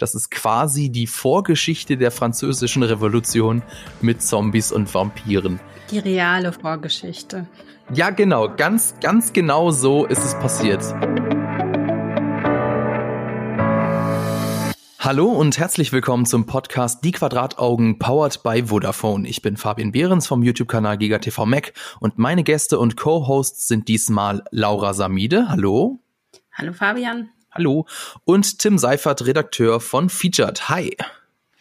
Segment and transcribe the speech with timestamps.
[0.00, 3.62] Das ist quasi die Vorgeschichte der französischen Revolution
[4.00, 5.60] mit Zombies und Vampiren.
[5.90, 7.46] Die reale Vorgeschichte.
[7.92, 8.48] Ja, genau.
[8.56, 10.82] Ganz, ganz genau so ist es passiert.
[14.98, 19.28] Hallo und herzlich willkommen zum Podcast Die Quadrataugen powered by Vodafone.
[19.28, 24.44] Ich bin Fabian Behrens vom YouTube-Kanal GigaTV Mac und meine Gäste und Co-Hosts sind diesmal
[24.50, 25.50] Laura Samide.
[25.50, 25.98] Hallo.
[26.54, 27.28] Hallo Fabian.
[27.52, 27.86] Hallo.
[28.24, 30.68] Und Tim Seifert, Redakteur von Featured.
[30.68, 30.96] Hi.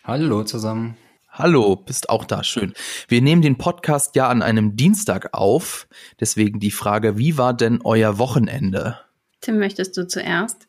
[0.03, 0.95] Hallo zusammen.
[1.31, 2.73] Hallo, bist auch da, schön.
[3.07, 5.87] Wir nehmen den Podcast ja an einem Dienstag auf.
[6.19, 8.99] Deswegen die Frage, wie war denn euer Wochenende?
[9.41, 10.67] Tim, möchtest du zuerst?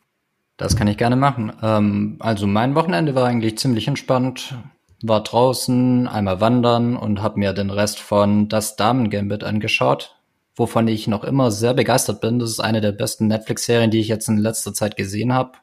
[0.57, 1.53] Das kann ich gerne machen.
[1.61, 4.55] Ähm, also mein Wochenende war eigentlich ziemlich entspannt.
[5.03, 10.15] War draußen, einmal wandern und habe mir den Rest von Das Damen Gambit angeschaut,
[10.61, 12.37] wovon ich noch immer sehr begeistert bin.
[12.37, 15.53] Das ist eine der besten Netflix-Serien, die ich jetzt in letzter Zeit gesehen habe.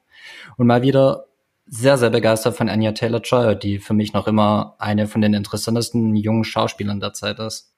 [0.56, 1.26] Und mal wieder
[1.66, 6.16] sehr, sehr begeistert von Anya Taylor-Joy, die für mich noch immer eine von den interessantesten
[6.16, 7.72] jungen Schauspielern der Zeit ist.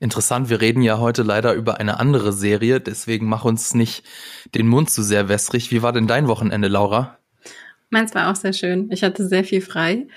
[0.00, 4.04] Interessant, wir reden ja heute leider über eine andere Serie, deswegen mach uns nicht
[4.56, 5.70] den Mund zu sehr wässrig.
[5.70, 7.16] Wie war denn dein Wochenende, Laura?
[7.90, 8.90] Meins war auch sehr schön.
[8.90, 10.08] Ich hatte sehr viel frei,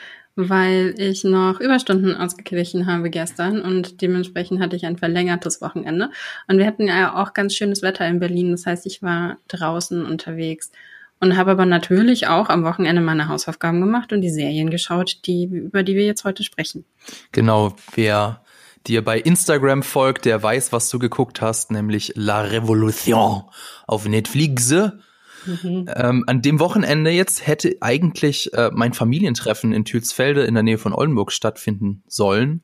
[0.48, 6.12] weil ich noch Überstunden ausgeglichen habe gestern und dementsprechend hatte ich ein verlängertes Wochenende.
[6.48, 8.52] Und wir hatten ja auch ganz schönes Wetter in Berlin.
[8.52, 10.72] Das heißt, ich war draußen unterwegs
[11.20, 15.46] und habe aber natürlich auch am Wochenende meine Hausaufgaben gemacht und die Serien geschaut, die,
[15.46, 16.86] über die wir jetzt heute sprechen.
[17.34, 18.42] Genau, wer
[18.88, 23.44] dir bei Instagram folgt, der weiß, was du geguckt hast, nämlich La Revolution
[23.88, 24.74] auf Netflix.
[25.46, 25.90] Mhm.
[25.96, 30.78] Ähm, an dem Wochenende jetzt hätte eigentlich äh, mein Familientreffen in Thülsfelde in der Nähe
[30.78, 32.64] von Oldenburg stattfinden sollen.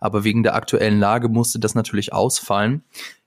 [0.00, 2.82] Aber wegen der aktuellen Lage musste das natürlich ausfallen.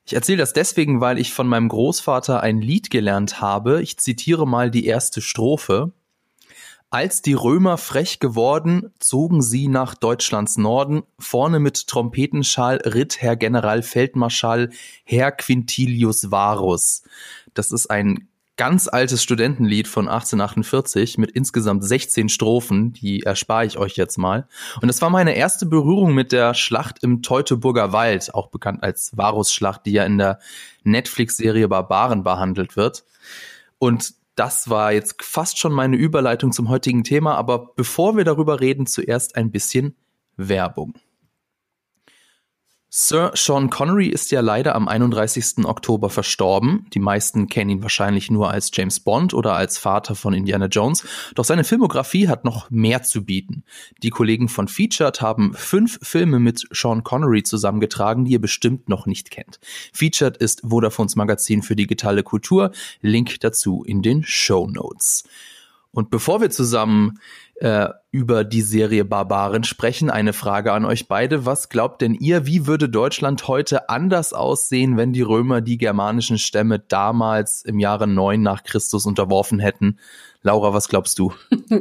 [0.06, 3.82] Ich erzähle das deswegen, weil ich von meinem Großvater ein Lied gelernt habe.
[3.82, 5.92] Ich zitiere mal die erste Strophe.
[6.90, 11.02] Als die Römer frech geworden, zogen sie nach Deutschlands Norden.
[11.18, 14.70] Vorne mit Trompetenschall ritt Herr Generalfeldmarschall
[15.04, 17.02] Herr Quintilius Varus.
[17.52, 23.78] Das ist ein ganz altes Studentenlied von 1848 mit insgesamt 16 Strophen, die erspare ich
[23.78, 24.46] euch jetzt mal.
[24.82, 29.16] Und das war meine erste Berührung mit der Schlacht im Teutoburger Wald, auch bekannt als
[29.16, 30.40] Varusschlacht, die ja in der
[30.82, 33.04] Netflix-Serie Barbaren behandelt wird.
[33.78, 38.60] Und das war jetzt fast schon meine Überleitung zum heutigen Thema, aber bevor wir darüber
[38.60, 39.96] reden, zuerst ein bisschen
[40.36, 40.94] Werbung.
[42.90, 45.66] Sir Sean Connery ist ja leider am 31.
[45.66, 46.86] Oktober verstorben.
[46.94, 51.06] Die meisten kennen ihn wahrscheinlich nur als James Bond oder als Vater von Indiana Jones.
[51.34, 53.62] Doch seine Filmografie hat noch mehr zu bieten.
[54.02, 59.04] Die Kollegen von Featured haben fünf Filme mit Sean Connery zusammengetragen, die ihr bestimmt noch
[59.04, 59.60] nicht kennt.
[59.92, 62.70] Featured ist Vodafones Magazin für digitale Kultur.
[63.02, 65.24] Link dazu in den Show Notes.
[65.90, 67.18] Und bevor wir zusammen
[67.60, 71.44] äh, über die Serie Barbaren sprechen, eine Frage an euch beide.
[71.44, 76.38] Was glaubt denn ihr, wie würde Deutschland heute anders aussehen, wenn die Römer die germanischen
[76.38, 79.98] Stämme damals im Jahre 9 nach Christus unterworfen hätten?
[80.42, 81.32] Laura, was glaubst du?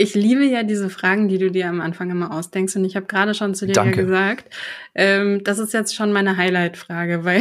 [0.00, 2.76] Ich liebe ja diese Fragen, die du dir am Anfang immer ausdenkst.
[2.76, 4.54] Und ich habe gerade schon zu dir ja gesagt,
[4.94, 7.40] ähm, das ist jetzt schon meine Highlight-Frage, weil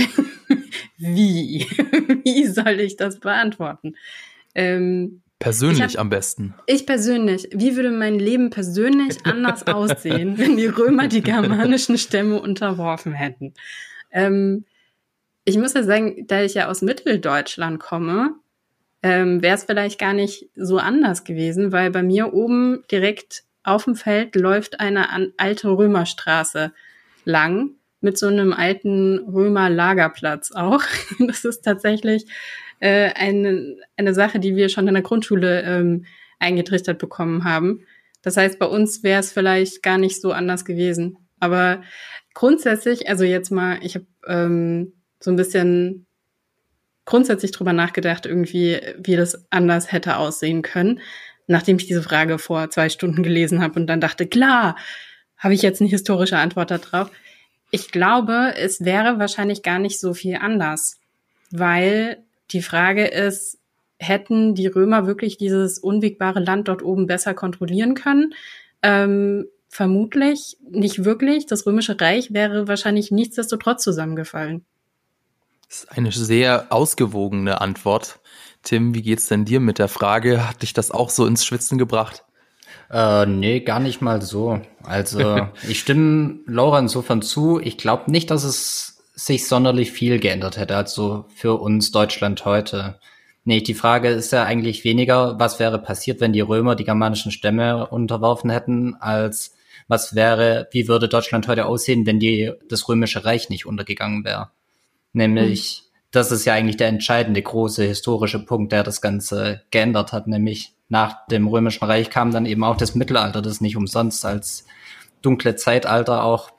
[0.97, 1.67] wie?
[2.23, 3.95] wie soll ich das beantworten?
[4.55, 6.55] Ähm, persönlich hab, am besten.
[6.65, 7.49] Ich persönlich.
[7.53, 13.53] Wie würde mein Leben persönlich anders aussehen, wenn die Römer die germanischen Stämme unterworfen hätten?
[14.11, 14.65] Ähm,
[15.45, 18.35] ich muss ja sagen, da ich ja aus Mitteldeutschland komme,
[19.03, 23.83] ähm, wäre es vielleicht gar nicht so anders gewesen, weil bei mir oben direkt auf
[23.83, 26.73] dem Feld läuft eine alte Römerstraße
[27.25, 27.71] lang
[28.01, 30.83] mit so einem alten Römer-Lagerplatz auch.
[31.19, 32.25] Das ist tatsächlich
[32.79, 36.05] äh, eine, eine Sache, die wir schon in der Grundschule ähm,
[36.39, 37.85] eingetrichtert bekommen haben.
[38.21, 41.17] Das heißt, bei uns wäre es vielleicht gar nicht so anders gewesen.
[41.39, 41.81] Aber
[42.33, 46.05] grundsätzlich, also jetzt mal, ich habe ähm, so ein bisschen
[47.05, 50.99] grundsätzlich drüber nachgedacht, irgendwie, wie das anders hätte aussehen können,
[51.47, 54.75] nachdem ich diese Frage vor zwei Stunden gelesen habe und dann dachte, klar,
[55.37, 57.09] habe ich jetzt eine historische Antwort darauf.
[57.71, 60.99] Ich glaube, es wäre wahrscheinlich gar nicht so viel anders,
[61.51, 63.59] weil die Frage ist,
[63.99, 68.33] hätten die Römer wirklich dieses unwegbare Land dort oben besser kontrollieren können?
[68.83, 71.45] Ähm, vermutlich nicht wirklich.
[71.45, 74.65] Das römische Reich wäre wahrscheinlich nichtsdestotrotz zusammengefallen.
[75.67, 78.19] Das ist eine sehr ausgewogene Antwort.
[78.63, 80.47] Tim, wie geht's denn dir mit der Frage?
[80.47, 82.23] Hat dich das auch so ins Schwitzen gebracht?
[82.89, 84.61] Äh, nee, gar nicht mal so.
[84.83, 87.59] Also ich stimme Laura insofern zu.
[87.59, 92.99] Ich glaube nicht, dass es sich sonderlich viel geändert hätte, also für uns Deutschland heute.
[93.45, 97.31] Nee, die Frage ist ja eigentlich weniger, was wäre passiert, wenn die Römer die germanischen
[97.31, 99.55] Stämme unterworfen hätten, als
[99.87, 104.51] was wäre, wie würde Deutschland heute aussehen, wenn die, das Römische Reich nicht untergegangen wäre.
[105.13, 105.97] Nämlich, mhm.
[106.11, 110.73] das ist ja eigentlich der entscheidende große historische Punkt, der das Ganze geändert hat, nämlich
[110.89, 114.65] nach dem Römischen Reich kam dann eben auch das Mittelalter, das nicht umsonst als
[115.23, 116.51] dunkle Zeitalter auch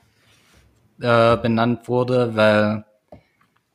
[1.01, 2.85] äh, benannt wurde, weil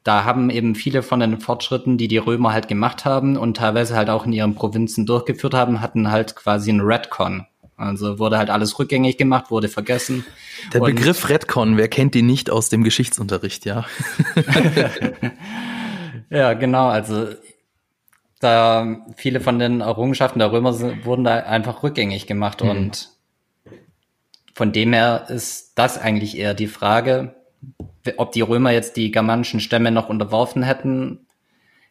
[0.04, 3.96] da haben eben viele von den Fortschritten, die die Römer halt gemacht haben und teilweise
[3.96, 7.46] halt auch in ihren Provinzen durchgeführt haben, hatten halt quasi einen Redcon.
[7.78, 10.26] Also wurde halt alles rückgängig gemacht, wurde vergessen.
[10.74, 13.86] Der Begriff Redcon, wer kennt ihn nicht aus dem Geschichtsunterricht, ja?
[16.30, 16.88] ja, genau.
[16.90, 17.28] Also
[18.40, 20.74] da viele von den Errungenschaften der Römer
[21.06, 22.70] wurden da einfach rückgängig gemacht mhm.
[22.70, 23.10] und
[24.54, 27.36] von dem her ist das eigentlich eher die Frage,
[28.18, 31.26] ob die Römer jetzt die germanischen Stämme noch unterworfen hätten,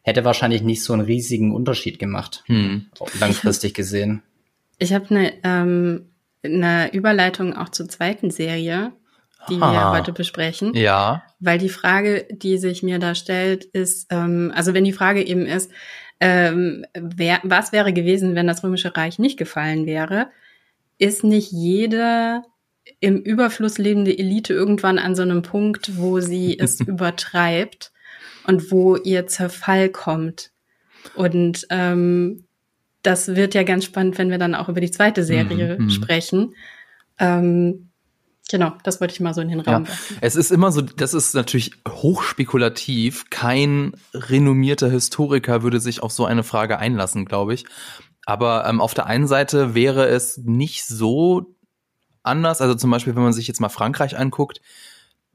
[0.03, 2.87] hätte wahrscheinlich nicht so einen riesigen Unterschied gemacht, hm.
[3.19, 4.21] langfristig gesehen.
[4.79, 6.09] Ich habe eine, ähm,
[6.43, 8.91] eine Überleitung auch zur zweiten Serie,
[9.49, 9.71] die Aha.
[9.71, 10.73] wir heute besprechen.
[10.73, 11.23] Ja.
[11.39, 15.45] Weil die Frage, die sich mir da stellt, ist, ähm, also wenn die Frage eben
[15.45, 15.71] ist,
[16.19, 20.27] ähm, wer, was wäre gewesen, wenn das Römische Reich nicht gefallen wäre,
[20.97, 22.43] ist nicht jede
[23.03, 27.91] im Überfluss lebende Elite irgendwann an so einem Punkt, wo sie es übertreibt
[28.47, 30.51] und wo ihr Zerfall kommt.
[31.13, 32.45] Und ähm,
[33.01, 35.89] das wird ja ganz spannend, wenn wir dann auch über die zweite Serie mhm.
[35.89, 36.55] sprechen.
[37.19, 37.89] Ähm,
[38.49, 39.91] genau, das wollte ich mal so in den Raum ja.
[40.21, 43.25] Es ist immer so, das ist natürlich hochspekulativ.
[43.29, 47.65] Kein renommierter Historiker würde sich auf so eine Frage einlassen, glaube ich.
[48.25, 51.52] Aber ähm, auf der einen Seite wäre es nicht so
[52.23, 52.61] anders.
[52.61, 54.61] Also zum Beispiel, wenn man sich jetzt mal Frankreich anguckt,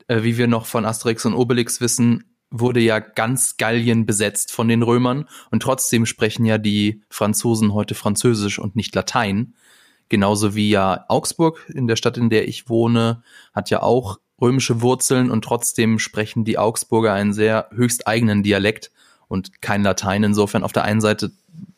[0.09, 4.69] äh, wie wir noch von Asterix und Obelix wissen, wurde ja ganz Gallien besetzt von
[4.69, 9.55] den Römern und trotzdem sprechen ja die Franzosen heute Französisch und nicht Latein.
[10.09, 14.81] Genauso wie ja Augsburg in der Stadt, in der ich wohne, hat ja auch römische
[14.81, 18.91] Wurzeln und trotzdem sprechen die Augsburger einen sehr höchst eigenen Dialekt
[19.29, 20.25] und kein Latein.
[20.25, 21.31] Insofern auf der einen Seite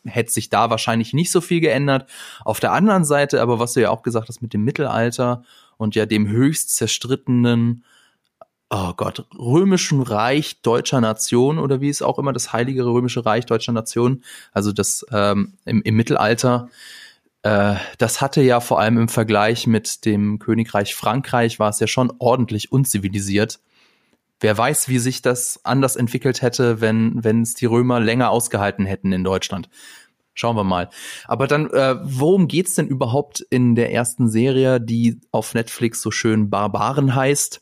[0.05, 2.08] hätte sich da wahrscheinlich nicht so viel geändert.
[2.44, 5.43] Auf der anderen Seite, aber was du ja auch gesagt hast mit dem Mittelalter
[5.76, 7.85] und ja dem höchst zerstrittenen,
[8.70, 13.47] oh Gott, römischen Reich deutscher Nation oder wie es auch immer, das heilige römische Reich
[13.47, 14.23] deutscher Nation,
[14.53, 16.69] also das ähm, im, im Mittelalter,
[17.43, 21.87] äh, das hatte ja vor allem im Vergleich mit dem Königreich Frankreich war es ja
[21.87, 23.58] schon ordentlich unzivilisiert
[24.41, 28.87] wer weiß, wie sich das anders entwickelt hätte, wenn wenn es die Römer länger ausgehalten
[28.87, 29.69] hätten in Deutschland.
[30.35, 30.89] Schauen wir mal.
[31.27, 36.11] Aber dann, äh, worum geht's denn überhaupt in der ersten Serie, die auf Netflix so
[36.11, 37.61] schön Barbaren heißt?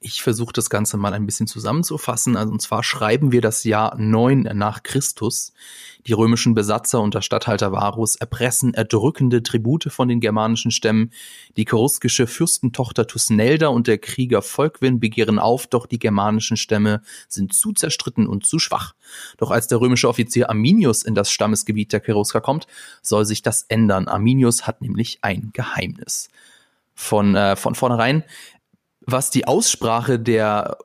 [0.00, 2.36] Ich versuche das Ganze mal ein bisschen zusammenzufassen.
[2.36, 5.52] Also und zwar schreiben wir das Jahr 9 nach Christus.
[6.06, 11.12] Die römischen Besatzer unter Statthalter Varus erpressen erdrückende Tribute von den germanischen Stämmen.
[11.56, 17.52] Die cheruskische Fürstentochter Tusnelda und der Krieger Volkwin begehren auf, doch die germanischen Stämme sind
[17.52, 18.94] zu zerstritten und zu schwach.
[19.36, 22.68] Doch als der römische Offizier Arminius in das Stammesgebiet der Cherusker kommt,
[23.02, 24.06] soll sich das ändern.
[24.06, 26.28] Arminius hat nämlich ein Geheimnis
[26.94, 28.24] von, äh, von vornherein
[29.10, 30.76] was die Aussprache der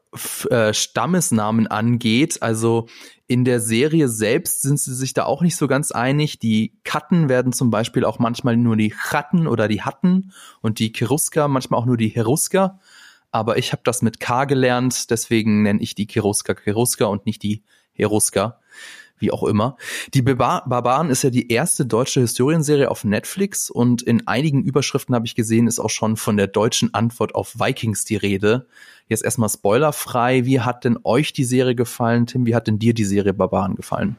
[0.50, 2.88] äh, Stammesnamen angeht, also
[3.28, 6.40] in der Serie selbst sind sie sich da auch nicht so ganz einig.
[6.40, 10.32] Die Katten werden zum Beispiel auch manchmal nur die Chatten oder die Hatten
[10.62, 12.80] und die Cherusker manchmal auch nur die Herusker.
[13.32, 17.44] Aber ich habe das mit K gelernt, deswegen nenne ich die Cherusker Cherusker und nicht
[17.44, 18.62] die Herusker
[19.24, 19.78] wie auch immer.
[20.14, 25.16] Die Barbar Barbaren ist ja die erste deutsche Historienserie auf Netflix und in einigen Überschriften
[25.16, 28.68] habe ich gesehen, ist auch schon von der deutschen Antwort auf Vikings die Rede.
[29.08, 30.46] Jetzt erstmal spoilerfrei.
[30.46, 32.46] Wie hat denn euch die Serie gefallen, Tim?
[32.46, 34.18] Wie hat denn dir die Serie Barbaren gefallen?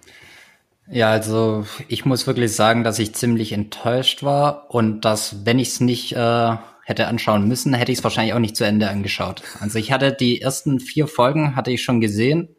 [0.90, 5.68] Ja, also ich muss wirklich sagen, dass ich ziemlich enttäuscht war und dass, wenn ich
[5.68, 9.42] es nicht äh, hätte anschauen müssen, hätte ich es wahrscheinlich auch nicht zu Ende angeschaut.
[9.60, 12.53] Also ich hatte die ersten vier Folgen hatte ich schon gesehen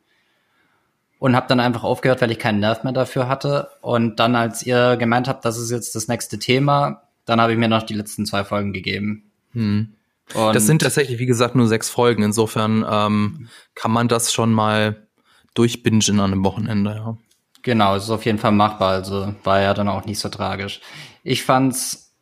[1.25, 3.69] und habe dann einfach aufgehört, weil ich keinen Nerv mehr dafür hatte.
[3.81, 7.57] Und dann, als ihr gemeint habt, das ist jetzt das nächste Thema, dann habe ich
[7.57, 9.31] mir noch die letzten zwei Folgen gegeben.
[9.53, 9.95] Hm.
[10.35, 12.21] das sind tatsächlich, wie gesagt, nur sechs Folgen.
[12.21, 15.07] Insofern ähm, kann man das schon mal
[15.55, 17.17] durchbingen an einem Wochenende, ja.
[17.63, 18.91] Genau, ist auf jeden Fall machbar.
[18.91, 20.79] Also war ja dann auch nicht so tragisch.
[21.23, 22.13] Ich fand's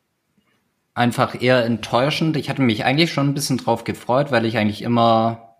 [0.93, 2.37] einfach eher enttäuschend.
[2.37, 5.52] Ich hatte mich eigentlich schon ein bisschen drauf gefreut, weil ich eigentlich immer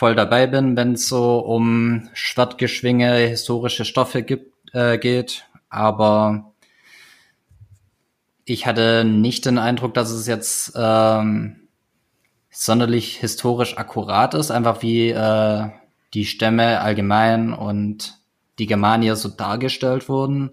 [0.00, 5.44] voll dabei bin, wenn es so um Schwertgeschwinge, historische Stoffe gibt, äh, geht.
[5.68, 6.54] Aber
[8.46, 11.68] ich hatte nicht den Eindruck, dass es jetzt ähm,
[12.50, 15.68] sonderlich historisch akkurat ist, einfach wie äh,
[16.14, 18.14] die Stämme allgemein und
[18.58, 20.52] die Germanier so dargestellt wurden.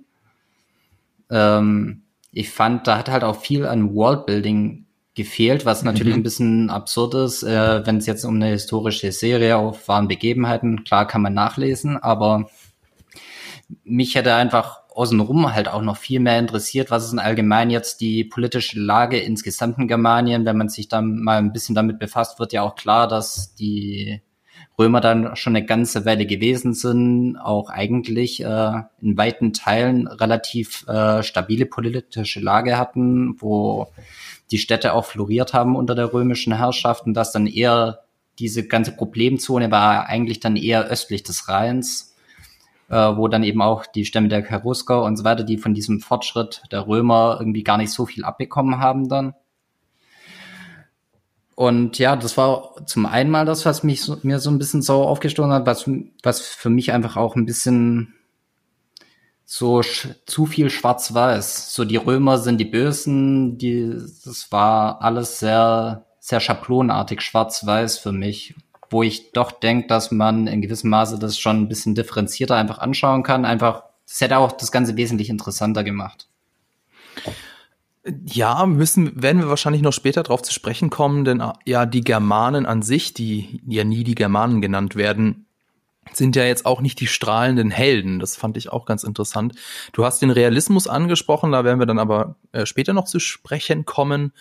[1.29, 2.01] Ähm,
[2.33, 4.86] ich fand, da hat halt auch viel an Worldbuilding
[5.17, 6.19] gefehlt, was natürlich mhm.
[6.21, 10.85] ein bisschen absurd ist, äh, wenn es jetzt um eine historische Serie auf wahren Begebenheiten,
[10.85, 12.49] klar kann man nachlesen, aber
[13.83, 17.99] mich hätte einfach außenrum halt auch noch viel mehr interessiert, was ist denn allgemein jetzt
[17.99, 20.45] die politische Lage insgesamt in Germanien.
[20.45, 24.21] Wenn man sich dann mal ein bisschen damit befasst, wird ja auch klar, dass die
[24.79, 30.87] Römer dann schon eine ganze Weile gewesen sind, auch eigentlich äh, in weiten Teilen relativ
[30.87, 33.87] äh, stabile politische Lage hatten, wo
[34.51, 37.99] die Städte auch floriert haben unter der römischen Herrschaft und dass dann eher
[38.39, 42.15] diese ganze Problemzone war eigentlich dann eher östlich des Rheins,
[42.89, 45.99] äh, wo dann eben auch die Stämme der Cherusker und so weiter, die von diesem
[45.99, 49.33] Fortschritt der Römer irgendwie gar nicht so viel abbekommen haben dann.
[51.55, 54.83] Und ja, das war zum einen mal das, was mich so, mir so ein bisschen
[54.83, 55.89] sauer aufgestoßen hat, was,
[56.21, 58.13] was für mich einfach auch ein bisschen
[59.49, 59.81] so
[60.25, 61.73] zu viel schwarz-weiß.
[61.73, 68.11] So die Römer sind die Bösen, die, das war alles sehr, sehr schablonartig schwarz-weiß für
[68.11, 68.55] mich,
[68.89, 72.79] wo ich doch denke, dass man in gewissem Maße das schon ein bisschen differenzierter einfach
[72.79, 73.45] anschauen kann.
[73.45, 76.27] Einfach, das hätte auch das Ganze wesentlich interessanter gemacht.
[78.25, 82.65] Ja, müssen, werden wir wahrscheinlich noch später darauf zu sprechen kommen, denn ja, die Germanen
[82.65, 85.46] an sich, die ja nie die Germanen genannt werden,
[86.13, 88.19] sind ja jetzt auch nicht die strahlenden Helden.
[88.19, 89.53] Das fand ich auch ganz interessant.
[89.93, 93.85] Du hast den Realismus angesprochen, da werden wir dann aber äh, später noch zu sprechen
[93.85, 94.31] kommen.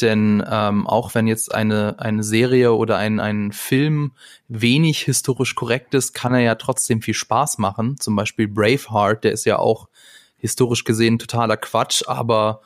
[0.00, 4.12] Denn ähm, auch wenn jetzt eine, eine Serie oder ein, ein Film
[4.48, 7.98] wenig historisch korrekt ist, kann er ja trotzdem viel Spaß machen.
[7.98, 9.88] Zum Beispiel Braveheart, der ist ja auch
[10.36, 12.60] historisch gesehen totaler Quatsch, aber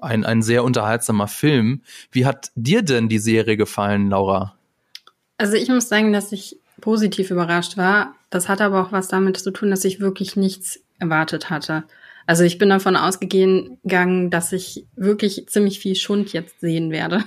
[0.00, 1.82] ein, ein sehr unterhaltsamer Film.
[2.10, 4.56] Wie hat dir denn die Serie gefallen, Laura?
[5.38, 8.14] Also ich muss sagen, dass ich positiv überrascht war.
[8.28, 11.84] Das hat aber auch was damit zu tun, dass ich wirklich nichts erwartet hatte.
[12.26, 17.24] Also ich bin davon ausgegangen, dass ich wirklich ziemlich viel Schund jetzt sehen werde.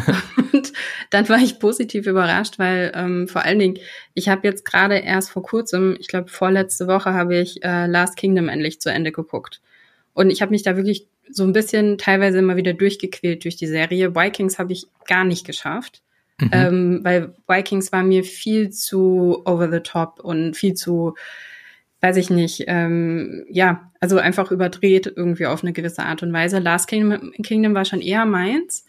[0.52, 0.72] und
[1.10, 3.78] dann war ich positiv überrascht, weil ähm, vor allen Dingen,
[4.14, 8.16] ich habe jetzt gerade erst vor kurzem, ich glaube vorletzte Woche, habe ich äh, Last
[8.16, 9.60] Kingdom endlich zu Ende geguckt.
[10.14, 13.66] Und ich habe mich da wirklich so ein bisschen teilweise immer wieder durchgequält durch die
[13.66, 14.14] Serie.
[14.14, 16.02] Vikings habe ich gar nicht geschafft.
[16.40, 16.50] Mhm.
[16.52, 21.14] Ähm, weil Vikings war mir viel zu over the top und viel zu,
[22.00, 26.60] weiß ich nicht, ähm, ja, also einfach überdreht irgendwie auf eine gewisse Art und Weise.
[26.60, 28.84] Last Kingdom, Kingdom war schon eher meins.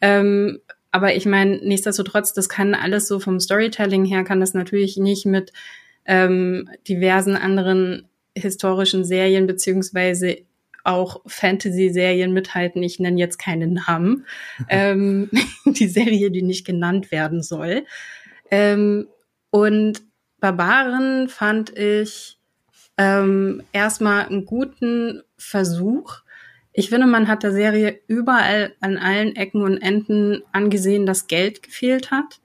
[0.00, 4.96] Ähm, aber ich meine, nichtsdestotrotz, das kann alles so vom Storytelling her, kann das natürlich
[4.96, 5.52] nicht mit
[6.06, 10.38] ähm, diversen anderen historischen Serien beziehungsweise
[10.84, 12.82] auch Fantasy-Serien mithalten.
[12.82, 14.26] Ich nenne jetzt keinen Namen.
[14.68, 15.30] ähm,
[15.66, 17.84] die Serie, die nicht genannt werden soll.
[18.50, 19.08] Ähm,
[19.50, 20.02] und
[20.40, 22.38] Barbaren fand ich
[22.98, 26.18] ähm, erstmal einen guten Versuch.
[26.72, 31.62] Ich finde, man hat der Serie überall an allen Ecken und Enden angesehen, dass Geld
[31.62, 32.40] gefehlt hat.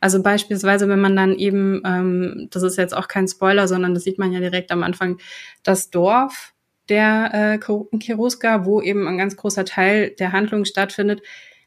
[0.00, 4.04] Also beispielsweise, wenn man dann eben, ähm, das ist jetzt auch kein Spoiler, sondern das
[4.04, 5.18] sieht man ja direkt am Anfang,
[5.62, 6.54] das Dorf
[6.90, 11.22] der äh, Cherusker, wo eben ein ganz großer Teil der Handlung stattfindet,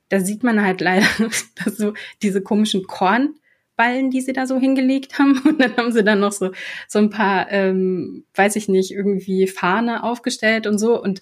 [0.09, 1.07] da sieht man halt leider,
[1.63, 5.39] dass so diese komischen Kornballen, die sie da so hingelegt haben.
[5.45, 6.51] Und dann haben sie dann noch so,
[6.87, 11.01] so ein paar, ähm, weiß ich nicht, irgendwie Fahne aufgestellt und so.
[11.01, 11.21] Und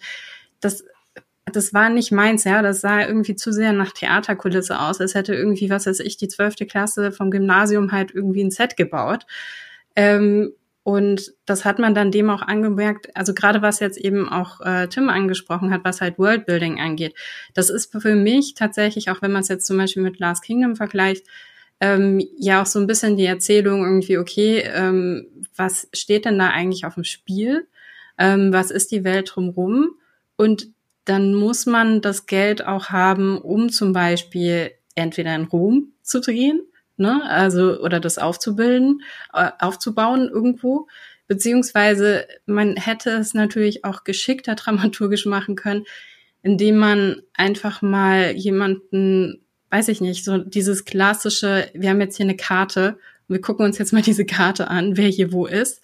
[0.60, 0.84] das,
[1.46, 2.62] das war nicht meins, ja.
[2.62, 6.28] Das sah irgendwie zu sehr nach Theaterkulisse aus, als hätte irgendwie, was weiß ich, die
[6.28, 9.26] zwölfte Klasse vom Gymnasium halt irgendwie ein Set gebaut.
[9.96, 10.54] Ähm,
[10.84, 14.88] und das hat man dann dem auch angemerkt, also gerade was jetzt eben auch äh,
[14.88, 17.14] Tim angesprochen hat, was halt Worldbuilding angeht.
[17.54, 20.76] Das ist für mich tatsächlich, auch wenn man es jetzt zum Beispiel mit Last Kingdom
[20.76, 21.26] vergleicht,
[21.80, 26.50] ähm, ja auch so ein bisschen die Erzählung irgendwie, okay, ähm, was steht denn da
[26.50, 27.68] eigentlich auf dem Spiel?
[28.18, 29.96] Ähm, was ist die Welt drumrum?
[30.36, 30.70] Und
[31.06, 36.62] dann muss man das Geld auch haben, um zum Beispiel entweder in Rom zu drehen
[37.02, 37.24] ne?
[37.26, 39.02] Also, oder das aufzubilden,
[39.34, 40.88] äh, aufzubauen irgendwo.
[41.28, 45.86] Beziehungsweise man hätte es natürlich auch geschickter dramaturgisch machen können,
[46.44, 52.26] indem man einfach mal jemanden, weiß ich nicht, so dieses klassische, wir haben jetzt hier
[52.26, 55.82] eine Karte und wir gucken uns jetzt mal diese Karte an, wer hier wo ist.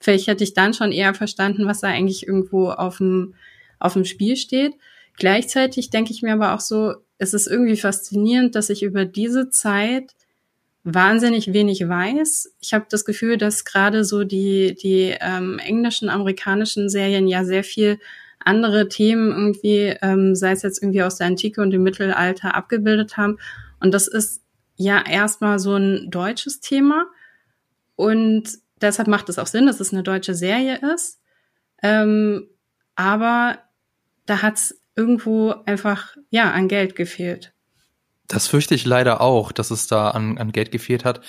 [0.00, 3.34] Vielleicht hätte ich dann schon eher verstanden, was da eigentlich irgendwo auf dem,
[3.80, 4.74] auf dem Spiel steht.
[5.16, 9.50] Gleichzeitig denke ich mir aber auch so, es ist irgendwie faszinierend, dass ich über diese
[9.50, 10.14] Zeit
[10.84, 12.54] wahnsinnig wenig weiß.
[12.60, 17.64] Ich habe das Gefühl, dass gerade so die, die ähm, englischen, amerikanischen Serien ja sehr
[17.64, 17.98] viel
[18.38, 23.16] andere Themen irgendwie, ähm, sei es jetzt irgendwie aus der Antike und dem Mittelalter abgebildet
[23.16, 23.38] haben.
[23.80, 24.42] Und das ist
[24.76, 27.06] ja erstmal so ein deutsches Thema.
[27.96, 28.44] Und
[28.80, 31.20] deshalb macht es auch Sinn, dass es eine deutsche Serie ist.
[31.82, 32.48] Ähm,
[32.94, 33.58] aber
[34.26, 37.52] da hat es irgendwo einfach ja an Geld gefehlt.
[38.28, 41.20] Das fürchte ich leider auch, dass es da an, an Geld gefehlt hat.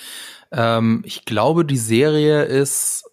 [0.52, 3.10] Ähm, ich glaube, die Serie ist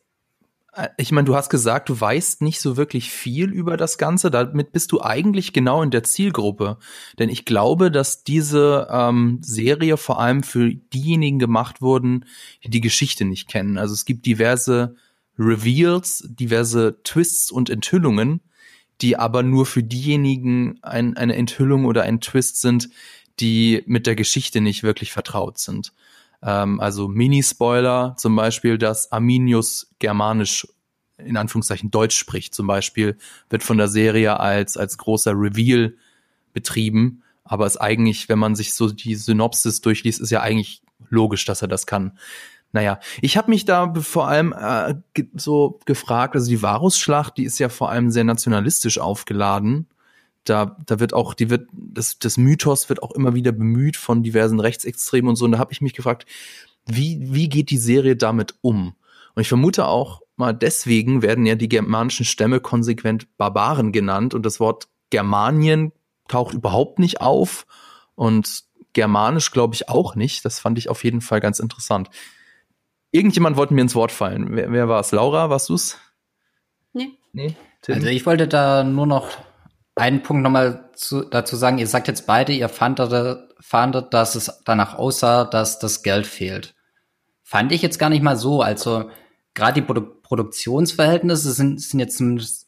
[0.78, 4.32] äh, ich meine, du hast gesagt, du weißt nicht so wirklich viel über das Ganze.
[4.32, 6.78] Damit bist du eigentlich genau in der Zielgruppe.
[7.20, 12.26] Denn ich glaube, dass diese ähm, Serie vor allem für diejenigen gemacht wurden,
[12.64, 13.78] die die Geschichte nicht kennen.
[13.78, 14.96] Also es gibt diverse
[15.40, 18.42] Reveals, diverse Twists und Enthüllungen,
[19.02, 22.90] die aber nur für diejenigen ein, eine Enthüllung oder ein Twist sind,
[23.40, 25.94] die mit der Geschichte nicht wirklich vertraut sind.
[26.42, 30.68] Ähm, also Mini-Spoiler, zum Beispiel, dass Arminius Germanisch
[31.18, 33.18] in Anführungszeichen Deutsch spricht, zum Beispiel,
[33.50, 35.96] wird von der Serie als, als großer Reveal
[36.54, 37.24] betrieben.
[37.44, 41.62] Aber es eigentlich, wenn man sich so die Synopsis durchliest, ist ja eigentlich logisch, dass
[41.62, 42.18] er das kann.
[42.74, 44.96] Naja, ich habe mich da vor allem äh,
[45.36, 49.88] so gefragt, also die Varusschlacht, die ist ja vor allem sehr nationalistisch aufgeladen.
[50.50, 54.24] Da, da wird auch, die wird, das, das Mythos wird auch immer wieder bemüht von
[54.24, 55.46] diversen Rechtsextremen und so.
[55.46, 56.26] Und da habe ich mich gefragt,
[56.86, 58.96] wie, wie geht die Serie damit um?
[59.36, 64.46] Und ich vermute auch mal deswegen werden ja die germanischen Stämme konsequent Barbaren genannt und
[64.46, 65.92] das Wort Germanien
[66.28, 67.66] taucht überhaupt nicht auf
[68.16, 68.64] und
[68.94, 70.44] Germanisch glaube ich auch nicht.
[70.46, 72.10] Das fand ich auf jeden Fall ganz interessant.
[73.12, 74.56] Irgendjemand wollte mir ins Wort fallen.
[74.56, 75.12] Wer, wer war es?
[75.12, 75.98] Laura, warst du's?
[76.94, 77.12] Nee.
[77.32, 77.56] Nee.
[77.82, 77.96] Tim?
[77.96, 79.30] Also ich wollte da nur noch
[79.98, 81.80] einen Punkt nochmal zu, dazu sagen.
[81.80, 86.76] Ihr sagt jetzt beide, ihr fandet, fandet, dass es danach aussah, dass das Geld fehlt.
[87.44, 88.62] Fand ich jetzt gar nicht mal so.
[88.62, 89.10] Also
[89.54, 92.22] gerade die Produ Produktionsverhältnisse sind, sind jetzt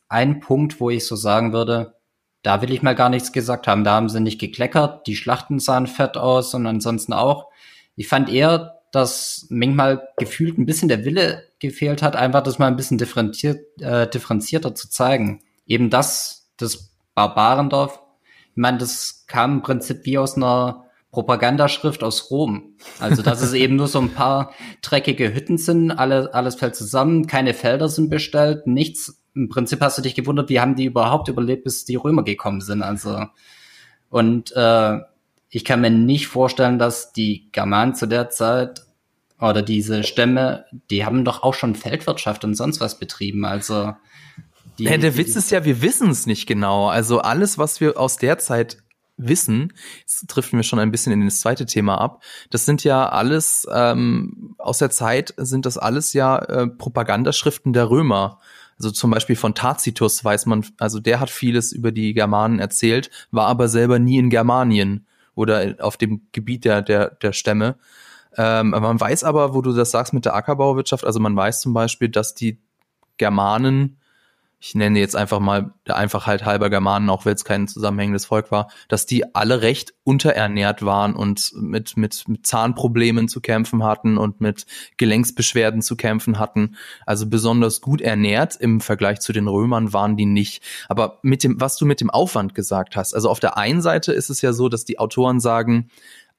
[0.07, 1.95] ein Punkt, wo ich so sagen würde,
[2.41, 3.83] da will ich mal gar nichts gesagt haben.
[3.83, 7.49] Da haben sie nicht gekleckert, die Schlachten sahen fett aus und ansonsten auch.
[7.97, 12.67] Ich fand eher, dass manchmal gefühlt ein bisschen der Wille gefehlt hat, einfach das mal
[12.67, 15.41] ein bisschen differenziert, äh, differenzierter zu zeigen.
[15.65, 16.88] Eben das, das
[17.19, 17.99] Barbarendorf,
[18.51, 22.75] ich meine, das kam im Prinzip wie aus einer Propagandaschrift aus Rom.
[22.99, 27.27] Also, dass es eben nur so ein paar dreckige Hütten sind, alle, alles fällt zusammen,
[27.27, 29.21] keine Felder sind bestellt, nichts.
[29.35, 32.61] Im Prinzip hast du dich gewundert, wie haben die überhaupt überlebt, bis die Römer gekommen
[32.61, 32.83] sind.
[32.83, 33.25] Also,
[34.09, 34.99] und äh,
[35.49, 38.83] ich kann mir nicht vorstellen, dass die Germanen zu der Zeit
[39.41, 43.45] oder diese Stämme, die haben doch auch schon Feldwirtschaft und sonst was betrieben.
[43.45, 43.93] Also
[44.79, 46.87] die, ja, der Witz ist ja, wir wissen es nicht genau.
[46.87, 48.77] Also alles, was wir aus der Zeit
[49.17, 52.23] wissen, jetzt trifft wir schon ein bisschen in das zweite Thema ab.
[52.49, 57.89] Das sind ja alles ähm, aus der Zeit sind das alles ja äh, Propagandaschriften der
[57.89, 58.39] Römer.
[58.77, 63.11] Also zum Beispiel von Tacitus weiß man, also der hat vieles über die Germanen erzählt,
[63.29, 67.75] war aber selber nie in Germanien oder auf dem Gebiet der, der, der Stämme.
[68.37, 71.73] Ähm, man weiß aber, wo du das sagst mit der Ackerbauwirtschaft, also man weiß zum
[71.73, 72.61] Beispiel, dass die
[73.17, 73.98] Germanen
[74.61, 78.51] ich nenne jetzt einfach mal der Einfachheit halber Germanen, auch wenn es kein zusammenhängendes Volk
[78.51, 84.17] war, dass die alle recht unterernährt waren und mit, mit, mit Zahnproblemen zu kämpfen hatten
[84.17, 84.65] und mit
[84.97, 86.75] Gelenksbeschwerden zu kämpfen hatten.
[87.05, 90.61] Also besonders gut ernährt im Vergleich zu den Römern waren die nicht.
[90.89, 94.11] Aber mit dem, was du mit dem Aufwand gesagt hast, also auf der einen Seite
[94.11, 95.89] ist es ja so, dass die Autoren sagen,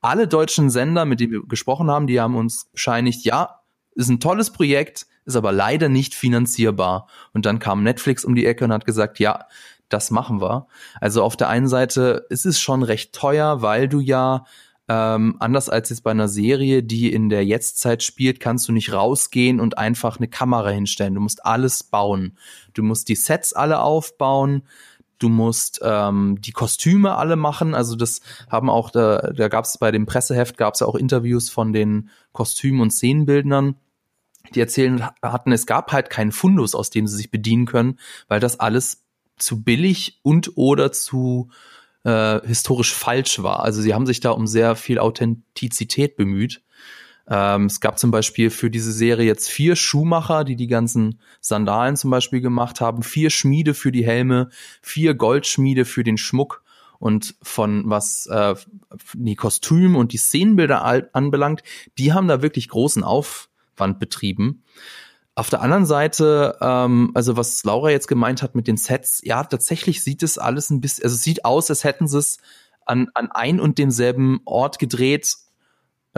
[0.02, 3.59] alle deutschen Sender, mit denen wir gesprochen haben, die haben uns bescheinigt, ja,
[3.94, 7.08] ist ein tolles Projekt, ist aber leider nicht finanzierbar.
[7.32, 9.46] Und dann kam Netflix um die Ecke und hat gesagt, ja,
[9.88, 10.66] das machen wir.
[11.00, 14.44] Also auf der einen Seite ist es schon recht teuer, weil du ja
[14.88, 18.92] ähm, anders als jetzt bei einer Serie, die in der Jetztzeit spielt, kannst du nicht
[18.92, 21.14] rausgehen und einfach eine Kamera hinstellen.
[21.14, 22.36] Du musst alles bauen.
[22.74, 24.62] Du musst die Sets alle aufbauen.
[25.20, 27.74] Du musst ähm, die Kostüme alle machen.
[27.74, 30.96] Also das haben auch, da, da gab es bei dem Presseheft, gab es ja auch
[30.96, 33.76] Interviews von den Kostümen und Szenenbildnern
[34.54, 38.40] die erzählen hatten, es gab halt keinen Fundus, aus dem sie sich bedienen können, weil
[38.40, 39.04] das alles
[39.36, 41.50] zu billig und oder zu
[42.04, 43.60] äh, historisch falsch war.
[43.62, 46.62] Also sie haben sich da um sehr viel Authentizität bemüht.
[47.30, 51.96] Ähm, es gab zum Beispiel für diese Serie jetzt vier Schuhmacher, die die ganzen Sandalen
[51.96, 54.50] zum Beispiel gemacht haben, vier Schmiede für die Helme,
[54.82, 56.62] vier Goldschmiede für den Schmuck
[56.98, 58.54] und von was äh,
[59.14, 61.62] die Kostüme und die Szenenbilder anbelangt,
[61.96, 63.48] die haben da wirklich großen Auf
[63.80, 64.62] Aufwand betrieben.
[65.34, 69.42] Auf der anderen Seite, ähm, also was Laura jetzt gemeint hat mit den Sets, ja,
[69.42, 72.38] tatsächlich sieht es alles ein bisschen, also es sieht aus, als hätten sie es
[72.84, 75.36] an, an ein und demselben Ort gedreht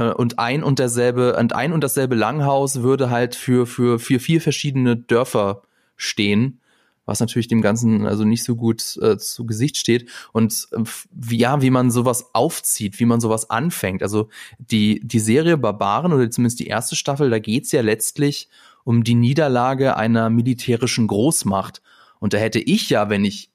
[0.01, 4.41] und ein und derselbe, und ein und dasselbe Langhaus würde halt für, für, für vier
[4.41, 5.63] verschiedene Dörfer
[5.97, 6.61] stehen
[7.05, 11.39] was natürlich dem Ganzen also nicht so gut äh, zu Gesicht steht und äh, wie,
[11.39, 14.03] ja, wie man sowas aufzieht, wie man sowas anfängt.
[14.03, 14.29] Also
[14.59, 18.49] die, die Serie Barbaren oder zumindest die erste Staffel, da geht's ja letztlich
[18.85, 21.83] um die Niederlage einer militärischen Großmacht.
[22.21, 23.51] Und da hätte ich ja, wenn ich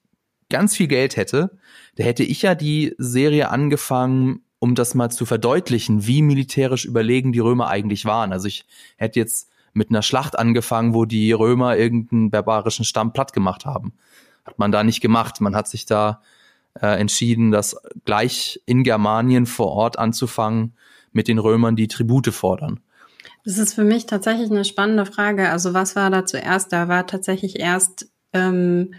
[0.50, 1.58] ganz viel Geld hätte,
[1.96, 7.32] da hätte ich ja die Serie angefangen, um das mal zu verdeutlichen, wie militärisch überlegen
[7.32, 8.32] die Römer eigentlich waren.
[8.32, 8.64] Also ich
[8.96, 13.92] hätte jetzt mit einer Schlacht angefangen, wo die Römer irgendeinen barbarischen Stamm platt gemacht haben.
[14.44, 15.40] Hat man da nicht gemacht.
[15.40, 16.22] Man hat sich da
[16.80, 20.74] äh, entschieden, das gleich in Germanien vor Ort anzufangen,
[21.12, 22.80] mit den Römern die Tribute fordern.
[23.44, 25.50] Das ist für mich tatsächlich eine spannende Frage.
[25.50, 26.72] Also was war da zuerst?
[26.72, 28.94] Da war tatsächlich erst ähm,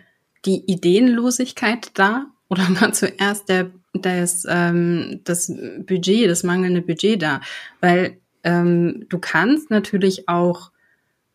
[0.45, 5.51] die Ideenlosigkeit da oder war zuerst der das, ähm, das
[5.85, 7.41] Budget, das mangelnde Budget da?
[7.81, 10.71] Weil ähm, du kannst natürlich auch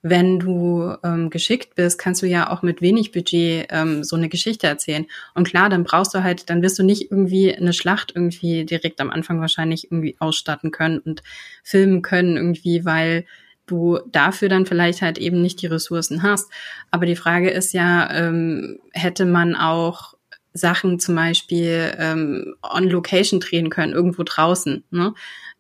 [0.07, 4.29] wenn du ähm, geschickt bist, kannst du ja auch mit wenig Budget ähm, so eine
[4.29, 5.07] Geschichte erzählen.
[5.35, 9.01] Und klar, dann brauchst du halt, dann wirst du nicht irgendwie eine Schlacht irgendwie direkt
[9.01, 11.23] am Anfang wahrscheinlich irgendwie ausstatten können und
[11.63, 13.25] filmen können irgendwie, weil
[13.65, 16.53] du dafür dann vielleicht halt eben nicht die Ressourcen hast.
[16.91, 20.14] Aber die Frage ist ja, ähm, hätte man auch
[20.55, 24.85] Sachen zum Beispiel ähm, on Location drehen können, irgendwo draußen.
[24.91, 25.13] Ne?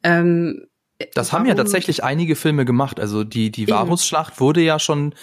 [0.02, 0.66] Ähm,
[1.14, 3.00] das haben ja tatsächlich einige Filme gemacht.
[3.00, 5.14] Also die, die Varusschlacht wurde ja schon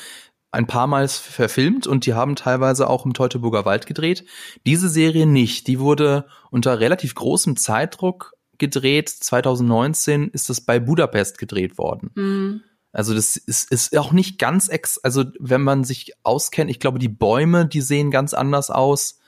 [0.52, 4.26] ein paar Mal verfilmt und die haben teilweise auch im Teutoburger Wald gedreht.
[4.66, 5.68] Diese Serie nicht.
[5.68, 9.10] Die wurde unter relativ großem Zeitdruck gedreht.
[9.10, 12.12] 2019 ist das bei Budapest gedreht worden.
[12.16, 12.62] Mhm.
[12.92, 17.00] Also das ist, ist auch nicht ganz ex, also wenn man sich auskennt, ich glaube,
[17.00, 19.21] die Bäume, die sehen ganz anders aus.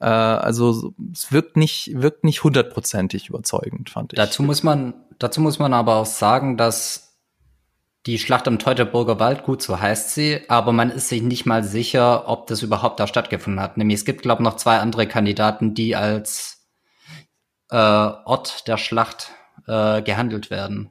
[0.00, 4.16] Äh, also es wirkt nicht, wirkt nicht hundertprozentig überzeugend, fand ich.
[4.16, 7.18] Dazu muss man Dazu muss man aber auch sagen, dass
[8.06, 11.62] die Schlacht am Teutoburger Wald, gut, so heißt sie, aber man ist sich nicht mal
[11.62, 13.76] sicher, ob das überhaupt da stattgefunden hat.
[13.76, 16.66] Nämlich es gibt, glaube ich, noch zwei andere Kandidaten, die als
[17.70, 19.32] äh, Ort der Schlacht
[19.66, 20.90] äh, gehandelt werden.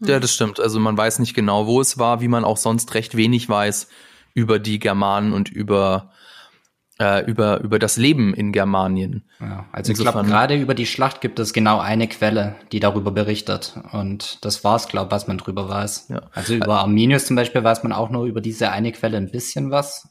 [0.00, 0.58] Ja, das stimmt.
[0.58, 3.88] Also man weiß nicht genau, wo es war, wie man auch sonst recht wenig weiß
[4.34, 6.10] über die Germanen und über
[6.98, 9.24] äh, über, über das Leben in Germanien.
[9.40, 12.80] Ja, also Insofern, ich glaube, gerade über die Schlacht gibt es genau eine Quelle, die
[12.80, 13.78] darüber berichtet.
[13.92, 16.08] Und das war's, glaube ich, was man drüber weiß.
[16.08, 16.22] Ja.
[16.34, 19.70] Also über Arminius zum Beispiel weiß man auch nur über diese eine Quelle ein bisschen
[19.70, 20.08] was.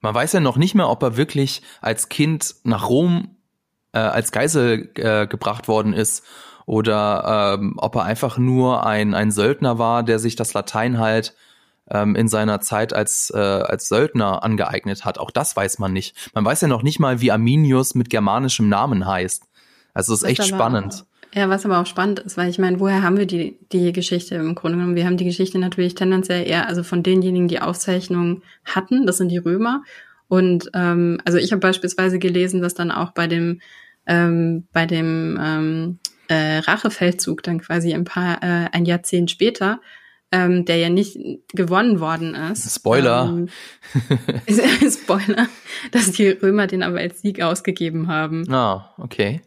[0.00, 3.36] Man weiß ja noch nicht mehr, ob er wirklich als Kind nach Rom
[3.92, 6.24] äh, als Geisel äh, gebracht worden ist
[6.66, 11.34] oder ähm, ob er einfach nur ein, ein Söldner war, der sich das Latein halt
[11.90, 15.18] ähm, in seiner Zeit als, äh, als Söldner angeeignet hat.
[15.18, 16.30] Auch das weiß man nicht.
[16.34, 19.44] Man weiß ja noch nicht mal, wie Arminius mit germanischem Namen heißt.
[19.92, 21.04] Also es ist echt spannend.
[21.34, 24.36] Ja, was aber auch spannend ist, weil ich meine, woher haben wir die, die Geschichte
[24.36, 24.94] im Grunde genommen?
[24.94, 29.30] Wir haben die Geschichte natürlich tendenziell eher, also von denjenigen, die Aufzeichnungen hatten, das sind
[29.30, 29.82] die Römer.
[30.28, 33.60] Und ähm, also ich habe beispielsweise gelesen, dass dann auch bei dem
[34.06, 39.80] ähm, bei dem ähm, äh, Rachefeldzug dann quasi ein paar äh, ein Jahrzehnt später
[40.34, 41.16] ähm, der ja nicht
[41.52, 42.74] gewonnen worden ist.
[42.74, 43.28] Spoiler.
[43.28, 43.48] Ähm,
[44.90, 45.46] Spoiler,
[45.92, 48.52] dass die Römer den aber als Sieg ausgegeben haben.
[48.52, 49.42] Ah, okay.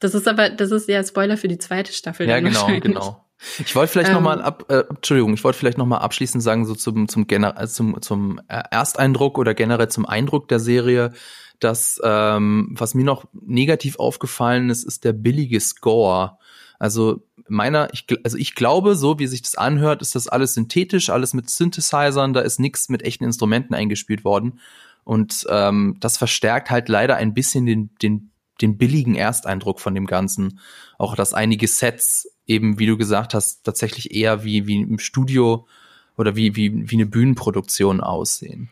[0.00, 2.28] Das ist aber, das ist ja Spoiler für die zweite Staffel.
[2.28, 3.24] Ja, genau, genau.
[3.58, 6.42] Ich wollte vielleicht ähm, noch mal ab, äh, Entschuldigung, ich wollte vielleicht noch mal abschließend
[6.42, 11.12] sagen so zum zum Gener äh, zum zum Ersteindruck oder generell zum Eindruck der Serie,
[11.60, 16.38] dass ähm, was mir noch negativ aufgefallen ist, ist der billige Score.
[16.82, 21.10] Also meiner, ich, also ich glaube, so wie sich das anhört, ist das alles synthetisch,
[21.10, 24.58] alles mit Synthesizern, da ist nichts mit echten Instrumenten eingespielt worden.
[25.04, 30.08] Und ähm, das verstärkt halt leider ein bisschen den, den, den billigen Ersteindruck von dem
[30.08, 30.58] Ganzen.
[30.98, 35.68] Auch dass einige Sets eben, wie du gesagt hast, tatsächlich eher wie, wie im Studio
[36.16, 38.70] oder wie, wie, wie eine Bühnenproduktion aussehen.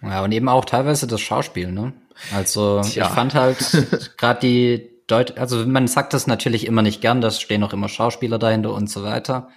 [0.00, 1.92] Ja, und eben auch teilweise das Schauspiel, ne?
[2.32, 3.04] Also Tja.
[3.04, 7.30] ich fand halt gerade die Deut also man sagt das natürlich immer nicht gern, da
[7.30, 9.48] stehen auch immer Schauspieler dahinter und so weiter.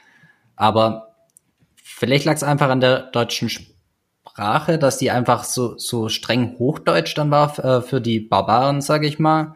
[0.55, 1.15] Aber
[1.75, 7.15] vielleicht lag es einfach an der deutschen Sprache, dass die einfach so, so streng Hochdeutsch
[7.15, 9.55] dann war äh, für die Barbaren, sage ich mal.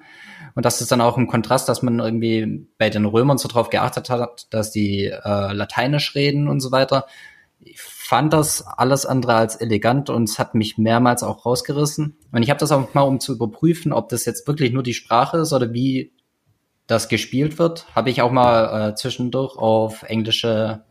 [0.56, 3.70] Und das ist dann auch im Kontrast, dass man irgendwie bei den Römern so drauf
[3.70, 7.06] geachtet hat, dass die äh, Lateinisch reden und so weiter.
[7.60, 12.16] Ich fand das alles andere als elegant und es hat mich mehrmals auch rausgerissen.
[12.32, 14.94] Und ich habe das auch mal, um zu überprüfen, ob das jetzt wirklich nur die
[14.94, 16.14] Sprache ist oder wie
[16.88, 20.86] das gespielt wird, habe ich auch mal äh, zwischendurch auf englische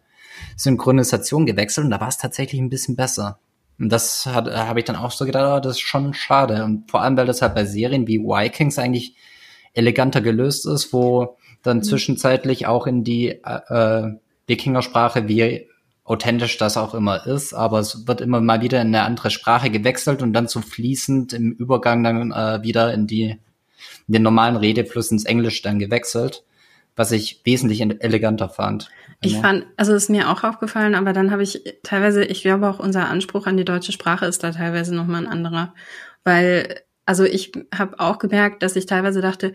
[0.57, 3.39] Synchronisation gewechselt und da war es tatsächlich ein bisschen besser.
[3.79, 6.65] Und das hat, äh, habe ich dann auch so gedacht, oh, das ist schon schade.
[6.65, 9.17] Und vor allem, weil das halt bei Serien wie Vikings eigentlich
[9.73, 11.83] eleganter gelöst ist, wo dann mhm.
[11.83, 14.17] zwischenzeitlich auch in die äh, äh
[14.49, 15.67] Wikingersprache wie
[16.07, 19.71] authentisch das auch immer ist, aber es wird immer mal wieder in eine andere Sprache
[19.71, 23.39] gewechselt und dann so fließend im Übergang dann äh, wieder in die
[24.09, 26.45] in den normalen Redefluss ins Englisch dann gewechselt.
[26.97, 28.89] was ich wesentlich eleganter fand.
[29.21, 29.41] Ich ja.
[29.43, 33.09] fand, also ist mir auch aufgefallen, aber dann habe ich teilweise, ich glaube auch unser
[33.09, 35.75] Anspruch an die deutsche Sprache ist da teilweise nochmal ein anderer.
[36.25, 39.53] Weil, also ich habe auch gemerkt, dass ich teilweise dachte,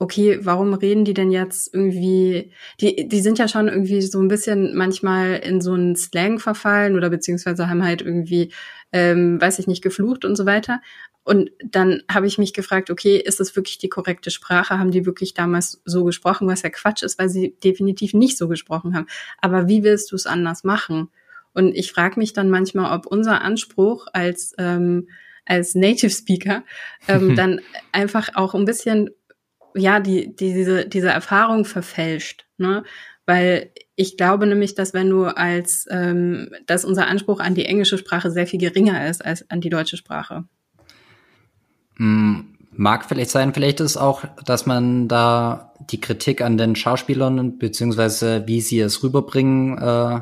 [0.00, 4.28] okay, warum reden die denn jetzt irgendwie, die, die sind ja schon irgendwie so ein
[4.28, 8.50] bisschen manchmal in so einen Slang verfallen oder beziehungsweise haben halt irgendwie,
[8.92, 10.80] ähm, weiß ich nicht, geflucht und so weiter.
[11.22, 14.78] Und dann habe ich mich gefragt, okay, ist das wirklich die korrekte Sprache?
[14.78, 18.48] Haben die wirklich damals so gesprochen, was ja Quatsch ist, weil sie definitiv nicht so
[18.48, 19.06] gesprochen haben.
[19.38, 21.10] Aber wie willst du es anders machen?
[21.52, 25.08] Und ich frage mich dann manchmal, ob unser Anspruch als ähm,
[25.44, 26.62] als Native Speaker
[27.06, 27.60] ähm, dann
[27.92, 29.10] einfach auch ein bisschen
[29.74, 32.84] ja die, die diese diese Erfahrung verfälscht, ne?
[33.26, 37.98] Weil ich glaube nämlich, dass wenn du als ähm, dass unser Anspruch an die englische
[37.98, 40.44] Sprache sehr viel geringer ist als an die deutsche Sprache.
[41.96, 47.58] Hm, mag vielleicht sein, vielleicht ist auch, dass man da die Kritik an den Schauspielern
[47.58, 50.20] beziehungsweise wie sie es rüberbringen, äh,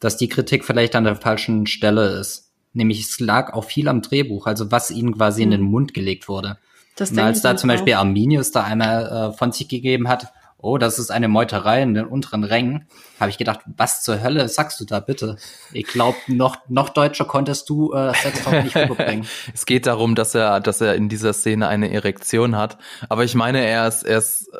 [0.00, 2.50] dass die Kritik vielleicht an der falschen Stelle ist.
[2.72, 5.44] Nämlich es lag auch viel am Drehbuch, also was ihnen quasi mhm.
[5.44, 5.70] in den hm.
[5.70, 6.58] Mund gelegt wurde.
[6.96, 8.00] Das Und als da zum Beispiel auch.
[8.00, 12.06] Arminius da einmal äh, von sich gegeben hat, oh, das ist eine Meuterei in den
[12.06, 12.86] unteren Rängen,
[13.18, 15.36] habe ich gedacht, was zur Hölle sagst du da bitte?
[15.72, 19.26] Ich glaube, noch, noch deutscher konntest du äh, Sextalk nicht rüberbringen.
[19.54, 22.78] es geht darum, dass er, dass er in dieser Szene eine Erektion hat.
[23.08, 24.58] Aber ich meine, er ist, er ist, äh,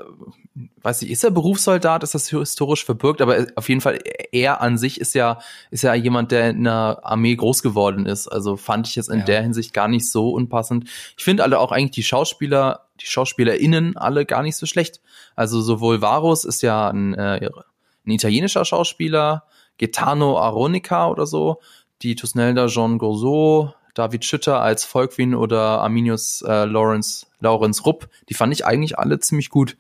[0.83, 2.03] weiß ich, ist er Berufssoldat?
[2.03, 3.21] Ist das historisch verbürgt?
[3.21, 3.99] Aber auf jeden Fall,
[4.33, 5.39] er an sich ist ja,
[5.71, 8.29] ist ja jemand, der in der Armee groß geworden ist.
[8.29, 9.25] Also fand ich es in ja.
[9.25, 10.85] der Hinsicht gar nicht so unpassend.
[11.17, 15.01] Ich finde alle auch eigentlich die Schauspieler die SchauspielerInnen alle gar nicht so schlecht.
[15.37, 17.49] Also sowohl Varus ist ja ein, äh,
[18.07, 19.45] ein italienischer Schauspieler,
[19.79, 21.61] Gaetano Aronica oder so,
[22.03, 28.35] die Tusnelda Jean Gourceau, David Schütter als Volkwin oder Arminius äh, Lawrence, Lawrence Rupp, die
[28.35, 29.77] fand ich eigentlich alle ziemlich gut.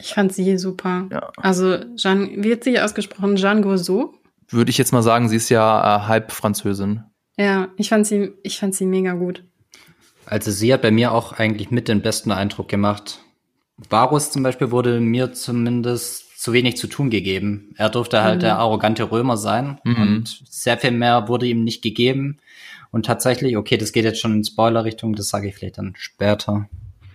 [0.00, 1.06] Ich fand sie super.
[1.10, 1.30] Ja.
[1.36, 3.36] Also Jean, wird sie ausgesprochen?
[3.36, 4.14] Jean Gourceau?
[4.48, 7.04] Würde ich jetzt mal sagen, sie ist ja äh, halb Französin.
[7.38, 9.44] Ja, ich fand sie, ich fand sie mega gut.
[10.26, 13.20] Also sie hat bei mir auch eigentlich mit den besten Eindruck gemacht.
[13.88, 17.72] Varus zum Beispiel wurde mir zumindest zu wenig zu tun gegeben.
[17.76, 18.40] Er durfte halt mhm.
[18.40, 19.96] der arrogante Römer sein mhm.
[19.96, 22.38] und sehr viel mehr wurde ihm nicht gegeben.
[22.90, 26.68] Und tatsächlich, okay, das geht jetzt schon in Spoiler-Richtung, das sage ich vielleicht dann später.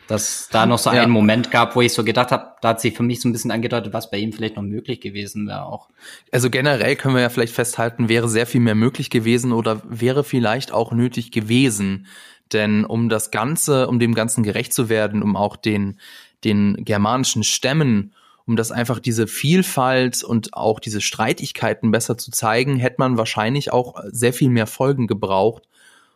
[0.08, 1.02] Dass da noch so ja.
[1.02, 3.34] einen Moment gab, wo ich so gedacht habe, da hat sich für mich so ein
[3.34, 5.90] bisschen angedeutet, was bei ihm vielleicht noch möglich gewesen wäre auch.
[6.32, 10.24] Also generell können wir ja vielleicht festhalten, wäre sehr viel mehr möglich gewesen oder wäre
[10.24, 12.08] vielleicht auch nötig gewesen,
[12.54, 16.00] denn um das Ganze, um dem Ganzen gerecht zu werden, um auch den,
[16.44, 18.14] den germanischen Stämmen,
[18.46, 23.74] um das einfach diese Vielfalt und auch diese Streitigkeiten besser zu zeigen, hätte man wahrscheinlich
[23.74, 25.64] auch sehr viel mehr Folgen gebraucht.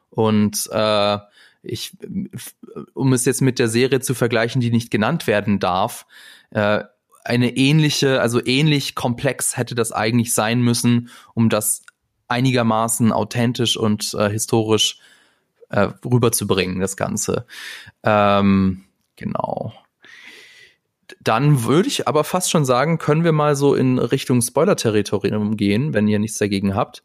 [0.09, 1.17] Und äh,
[1.63, 1.95] ich,
[2.93, 6.05] um es jetzt mit der Serie zu vergleichen, die nicht genannt werden darf,
[6.51, 6.83] äh,
[7.23, 11.83] eine ähnliche, also ähnlich komplex hätte das eigentlich sein müssen, um das
[12.27, 14.97] einigermaßen authentisch und äh, historisch
[15.69, 17.45] äh, rüberzubringen, das Ganze.
[18.03, 18.85] Ähm,
[19.17, 19.73] genau.
[21.19, 25.93] Dann würde ich aber fast schon sagen, können wir mal so in Richtung Spoiler-Territorium gehen,
[25.93, 27.03] wenn ihr nichts dagegen habt.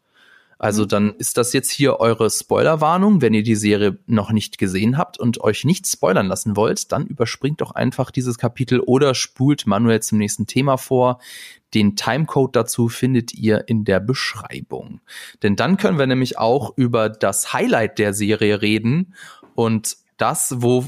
[0.59, 0.87] Also mhm.
[0.87, 3.21] dann ist das jetzt hier eure Spoilerwarnung.
[3.21, 7.05] Wenn ihr die Serie noch nicht gesehen habt und euch nicht spoilern lassen wollt, dann
[7.05, 11.19] überspringt doch einfach dieses Kapitel oder spult manuell zum nächsten Thema vor.
[11.73, 15.01] Den Timecode dazu findet ihr in der Beschreibung.
[15.43, 19.13] Denn dann können wir nämlich auch über das Highlight der Serie reden
[19.55, 20.85] und das, wo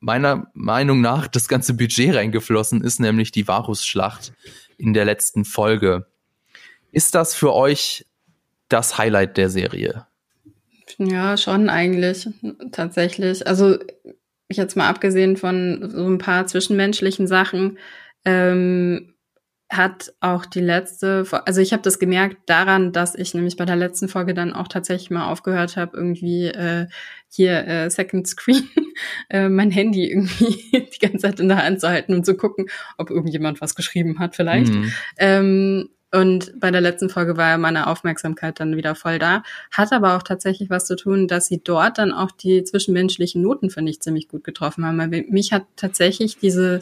[0.00, 4.32] meiner Meinung nach das ganze Budget reingeflossen ist, nämlich die Varus-Schlacht
[4.78, 6.06] in der letzten Folge.
[6.90, 8.06] Ist das für euch
[8.72, 10.06] das Highlight der Serie?
[10.98, 12.28] Ja, schon eigentlich,
[12.72, 13.46] tatsächlich.
[13.46, 13.78] Also
[14.50, 17.78] jetzt mal abgesehen von so ein paar zwischenmenschlichen Sachen,
[18.24, 19.14] ähm,
[19.70, 23.76] hat auch die letzte, also ich habe das gemerkt daran, dass ich nämlich bei der
[23.76, 26.88] letzten Folge dann auch tatsächlich mal aufgehört habe, irgendwie äh,
[27.28, 28.68] hier äh, Second Screen
[29.30, 32.66] äh, mein Handy irgendwie die ganze Zeit in der Hand zu halten und zu gucken,
[32.98, 34.74] ob irgendjemand was geschrieben hat vielleicht.
[34.74, 34.92] Mhm.
[35.18, 39.44] Ähm, und bei der letzten Folge war meine Aufmerksamkeit dann wieder voll da.
[39.70, 43.70] Hat aber auch tatsächlich was zu tun, dass sie dort dann auch die zwischenmenschlichen Noten,
[43.70, 44.98] finde ich, ziemlich gut getroffen haben.
[44.98, 46.80] Weil mich hat tatsächlich diese,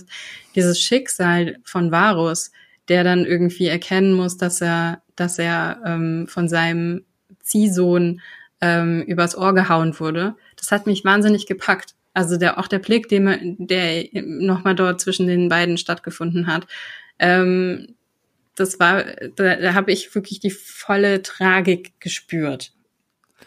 [0.54, 2.52] dieses Schicksal von Varus,
[2.88, 7.04] der dann irgendwie erkennen muss, dass er, dass er ähm, von seinem
[7.40, 8.22] Ziehsohn
[8.62, 10.36] ähm, übers Ohr gehauen wurde.
[10.56, 11.94] Das hat mich wahnsinnig gepackt.
[12.14, 16.66] Also der auch der Blick, dem, der nochmal dort zwischen den beiden stattgefunden hat.
[17.18, 17.94] Ähm,
[18.58, 19.04] das war,
[19.36, 22.72] da, da habe ich wirklich die volle Tragik gespürt.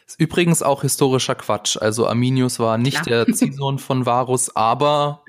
[0.08, 1.78] Ist übrigens auch historischer Quatsch.
[1.78, 3.26] Also Arminius war nicht Klar.
[3.26, 5.24] der Ziehsohn von Varus, aber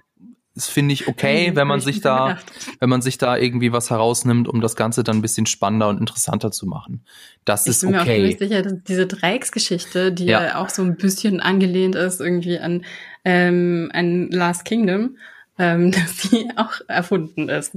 [0.54, 2.38] das finde ich okay, wenn man sich da,
[2.78, 5.98] wenn man sich da irgendwie was herausnimmt, um das Ganze dann ein bisschen spannender und
[5.98, 7.04] interessanter zu machen.
[7.46, 8.26] Das ich ist okay.
[8.26, 10.42] Ich bin mir auch sicher, dass diese Dreiecksgeschichte, die ja.
[10.42, 10.58] ja.
[10.58, 12.84] auch so ein bisschen angelehnt ist irgendwie an,
[13.24, 15.16] ähm, an Last Kingdom,
[15.58, 17.72] ähm, dass die auch erfunden ist.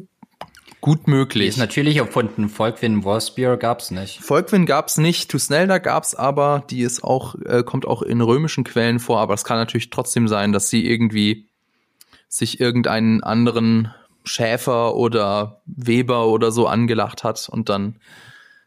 [0.85, 1.47] Gut möglich.
[1.47, 2.47] ist natürlich erfunden.
[2.47, 4.21] Volkwin Warspear gab's nicht.
[4.21, 5.31] Volkwin gab's nicht.
[5.31, 6.63] Tusnelda gab's aber.
[6.69, 9.19] Die ist auch, äh, kommt auch in römischen Quellen vor.
[9.19, 11.47] Aber es kann natürlich trotzdem sein, dass sie irgendwie
[12.27, 13.95] sich irgendeinen anderen
[14.25, 17.95] Schäfer oder Weber oder so angelacht hat und dann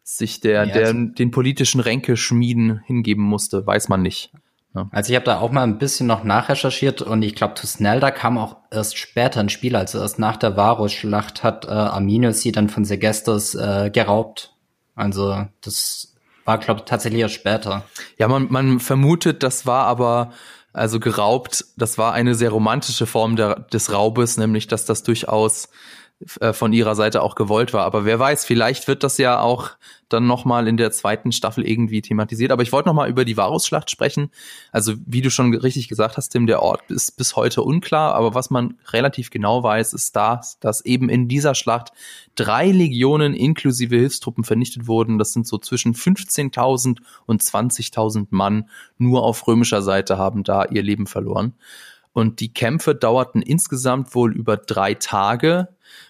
[0.02, 4.32] sich der, ja, also, der den politischen Ränkeschmieden hingeben musste, weiß man nicht.
[4.74, 4.88] Ja.
[4.92, 8.38] Also ich habe da auch mal ein bisschen noch nachrecherchiert und ich glaube, Tusnelda kam
[8.38, 12.68] auch erst später ins Spiel, also erst nach der Varus-Schlacht hat äh, Arminius sie dann
[12.68, 14.54] von Segestus äh, geraubt.
[14.94, 17.84] Also das war, glaube ich, tatsächlich erst später.
[18.18, 20.32] Ja, man, man vermutet, das war aber
[20.72, 25.70] also geraubt, das war eine sehr romantische Form der, des Raubes, nämlich dass das durchaus
[26.40, 27.84] äh, von ihrer Seite auch gewollt war.
[27.84, 29.70] Aber wer weiß, vielleicht wird das ja auch
[30.08, 32.50] dann nochmal in der zweiten Staffel irgendwie thematisiert.
[32.50, 34.32] Aber ich wollte nochmal über die Varusschlacht sprechen.
[34.72, 38.14] Also wie du schon richtig gesagt hast, Tim, der Ort ist bis heute unklar.
[38.14, 41.92] Aber was man relativ genau weiß, ist das, dass eben in dieser Schlacht
[42.34, 45.18] drei Legionen inklusive Hilfstruppen vernichtet wurden.
[45.18, 50.82] Das sind so zwischen 15.000 und 20.000 Mann nur auf römischer Seite haben da ihr
[50.82, 51.54] Leben verloren.
[52.12, 55.68] Und die Kämpfe dauerten insgesamt wohl über drei Tage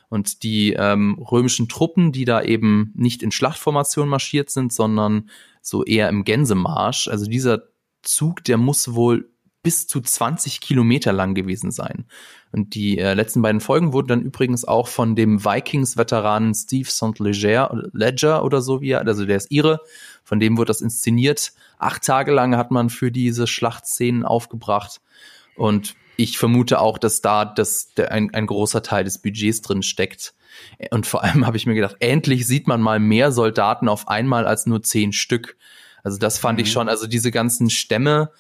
[0.09, 5.29] und die ähm, römischen Truppen, die da eben nicht in Schlachtformation marschiert sind, sondern
[5.61, 7.63] so eher im Gänsemarsch, also dieser
[8.03, 9.31] Zug, der muss wohl
[9.63, 12.07] bis zu 20 Kilometer lang gewesen sein.
[12.53, 17.19] Und die äh, letzten beiden Folgen wurden dann übrigens auch von dem Vikings-Veteranen Steve St.
[17.19, 19.81] Leger, Ledger oder so wie er, also der ist ihre,
[20.25, 21.53] von dem wurde das inszeniert.
[21.79, 25.01] Acht Tage lang hat man für diese Schlachtszenen aufgebracht.
[25.57, 29.85] Und ich vermute auch, dass da das, der, ein, ein großer Teil des Budgets drin
[29.85, 30.35] steckt.
[30.91, 34.45] Und vor allem habe ich mir gedacht, endlich sieht man mal mehr Soldaten auf einmal
[34.45, 35.57] als nur zehn Stück.
[36.03, 36.65] Also das fand mhm.
[36.65, 38.33] ich schon, also diese ganzen Stämme,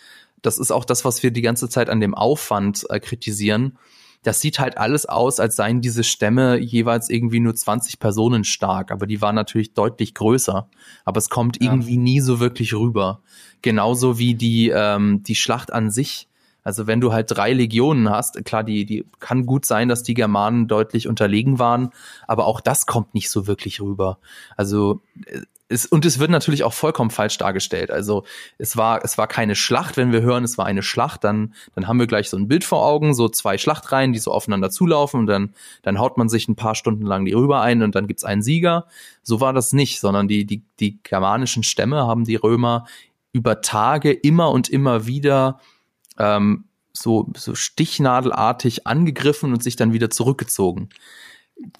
[0.42, 3.78] das ist auch das, was wir die ganze Zeit an dem Aufwand äh, kritisieren.
[4.24, 8.90] Das sieht halt alles aus, als seien diese Stämme jeweils irgendwie nur 20 Personen stark,
[8.90, 10.68] aber die waren natürlich deutlich größer.
[11.04, 11.70] Aber es kommt ja.
[11.70, 13.22] irgendwie nie so wirklich rüber.
[13.62, 16.27] Genauso wie die, ähm, die Schlacht an sich
[16.68, 20.12] also wenn du halt drei Legionen hast, klar, die, die kann gut sein, dass die
[20.12, 21.92] Germanen deutlich unterlegen waren,
[22.26, 24.18] aber auch das kommt nicht so wirklich rüber.
[24.54, 27.90] Also äh, es, und es wird natürlich auch vollkommen falsch dargestellt.
[27.90, 28.24] Also
[28.58, 31.88] es war, es war keine Schlacht, wenn wir hören, es war eine Schlacht, dann, dann
[31.88, 35.20] haben wir gleich so ein Bild vor Augen, so zwei Schlachtreihen, die so aufeinander zulaufen
[35.20, 38.06] und dann, dann haut man sich ein paar Stunden lang die rüber ein und dann
[38.06, 38.84] gibt's einen Sieger.
[39.22, 42.86] So war das nicht, sondern die, die, die germanischen Stämme haben die Römer
[43.32, 45.60] über Tage immer und immer wieder
[46.18, 50.88] ähm, so, so stichnadelartig angegriffen und sich dann wieder zurückgezogen.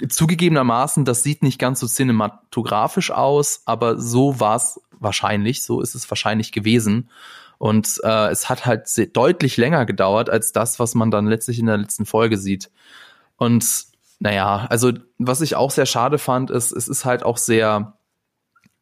[0.09, 5.95] Zugegebenermaßen, das sieht nicht ganz so cinematografisch aus, aber so war es wahrscheinlich, so ist
[5.95, 7.11] es wahrscheinlich gewesen.
[7.59, 11.67] Und äh, es hat halt deutlich länger gedauert als das, was man dann letztlich in
[11.67, 12.71] der letzten Folge sieht.
[13.37, 13.87] Und
[14.21, 17.98] naja, also was ich auch sehr schade fand, ist, es ist halt auch sehr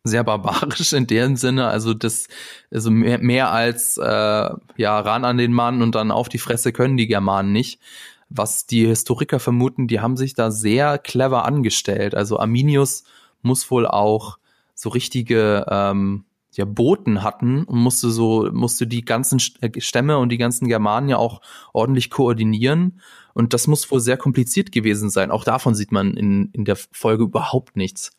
[0.06, 2.28] sehr barbarisch in dem Sinne, also das,
[2.70, 6.72] also mehr, mehr als äh, ja ran an den Mann und dann auf die Fresse
[6.72, 7.80] können die Germanen nicht.
[8.28, 12.14] Was die Historiker vermuten, die haben sich da sehr clever angestellt.
[12.14, 13.04] Also Arminius
[13.42, 14.38] muss wohl auch
[14.74, 16.24] so richtige ähm,
[16.56, 21.08] ja, Boten hatten und musste so, musste die ganzen äh, Stämme und die ganzen Germanen
[21.08, 21.40] ja auch
[21.72, 23.00] ordentlich koordinieren.
[23.34, 25.30] Und das muss wohl sehr kompliziert gewesen sein.
[25.30, 28.16] Auch davon sieht man in, in der Folge überhaupt nichts.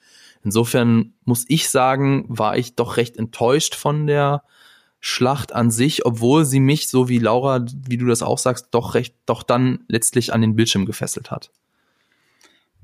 [0.47, 4.43] Insofern muss ich sagen, war ich doch recht enttäuscht von der
[5.01, 8.95] Schlacht an sich, obwohl sie mich, so wie Laura, wie du das auch sagst, doch
[8.95, 11.51] recht, doch dann letztlich an den Bildschirm gefesselt hat.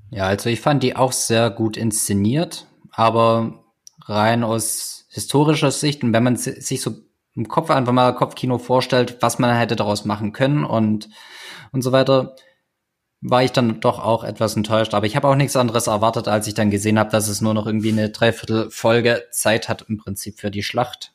[0.09, 3.63] Ja, also ich fand die auch sehr gut inszeniert, aber
[4.01, 6.95] rein aus historischer Sicht und wenn man sich so
[7.33, 11.07] im Kopf einfach mal Kopfkino vorstellt, was man hätte daraus machen können und
[11.71, 12.35] und so weiter,
[13.25, 14.93] war ich dann doch auch etwas enttäuscht.
[14.93, 17.53] Aber ich habe auch nichts anderes erwartet, als ich dann gesehen habe, dass es nur
[17.53, 21.13] noch irgendwie eine Dreiviertelfolge Zeit hat im Prinzip für die Schlacht.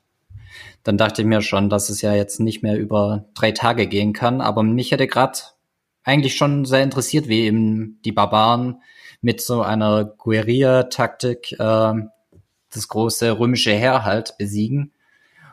[0.84, 4.14] Dann dachte ich mir schon, dass es ja jetzt nicht mehr über drei Tage gehen
[4.14, 4.40] kann.
[4.40, 5.38] Aber mich hätte gerade
[6.02, 8.80] eigentlich schon sehr interessiert, wie eben die Barbaren
[9.20, 11.92] mit so einer Guerilla-Taktik äh,
[12.70, 14.92] das große römische Heer halt besiegen.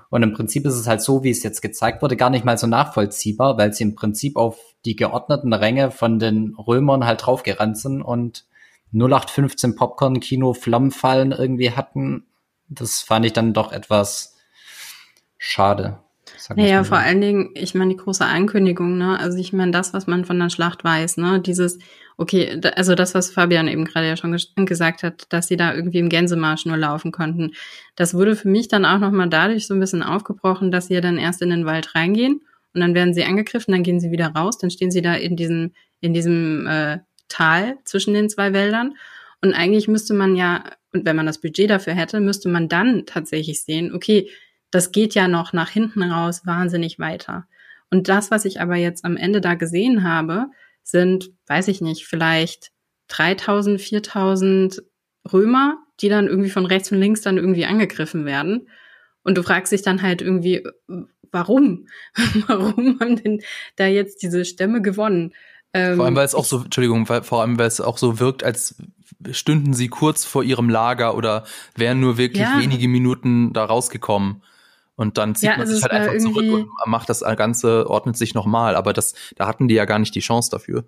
[0.10, 2.58] Und im Prinzip ist es halt so, wie es jetzt gezeigt wurde, gar nicht mal
[2.58, 7.78] so nachvollziehbar, weil sie im Prinzip auf die geordneten Ränge von den Römern halt draufgerannt
[7.78, 8.46] sind und
[8.94, 12.26] 0815 Popcorn-Kino Flammenfallen irgendwie hatten.
[12.70, 14.38] Das fand ich dann doch etwas
[15.38, 16.00] schade.
[16.56, 19.20] Naja, vor allen Dingen, ich meine, die große Ankündigung, ne?
[19.20, 21.40] Also ich meine, das, was man von der Schlacht weiß, ne?
[21.40, 21.80] Dieses,
[22.18, 26.00] okay, also das, was Fabian eben gerade ja schon gesagt hat, dass sie da irgendwie
[26.00, 27.52] im Gänsemarsch nur laufen konnten,
[27.96, 31.02] das wurde für mich dann auch nochmal dadurch so ein bisschen aufgebrochen, dass sie ja
[31.02, 32.42] dann erst in den Wald reingehen
[32.76, 35.36] und dann werden sie angegriffen, dann gehen sie wieder raus, dann stehen sie da in
[35.38, 35.71] diesem,
[36.01, 36.99] in diesem äh,
[37.30, 38.95] Tal zwischen den zwei Wäldern.
[39.41, 43.05] Und eigentlich müsste man ja, und wenn man das Budget dafür hätte, müsste man dann
[43.05, 44.30] tatsächlich sehen, okay,
[44.71, 47.47] das geht ja noch nach hinten raus wahnsinnig weiter.
[47.89, 50.47] Und das, was ich aber jetzt am Ende da gesehen habe,
[50.84, 52.71] sind, weiß ich nicht, vielleicht
[53.07, 54.84] 3000, 4000
[55.32, 58.67] Römer, die dann irgendwie von rechts und links dann irgendwie angegriffen werden.
[59.26, 60.65] Und du fragst dich dann halt irgendwie,
[61.32, 61.88] warum?
[62.47, 63.41] warum haben denn
[63.76, 65.34] da jetzt diese Stämme gewonnen?
[65.73, 68.19] Ähm, vor allem, weil es auch so, Entschuldigung, weil, vor allem, weil es auch so
[68.19, 68.76] wirkt, als
[69.32, 71.43] stünden sie kurz vor ihrem Lager oder
[71.76, 72.59] wären nur wirklich ja.
[72.59, 74.43] wenige Minuten da rausgekommen.
[74.95, 78.34] Und dann zieht ja, man sich halt einfach zurück und macht das Ganze, ordnet sich
[78.34, 78.78] nochmal.
[78.78, 80.86] Aber das, da hatten die ja gar nicht die Chance dafür.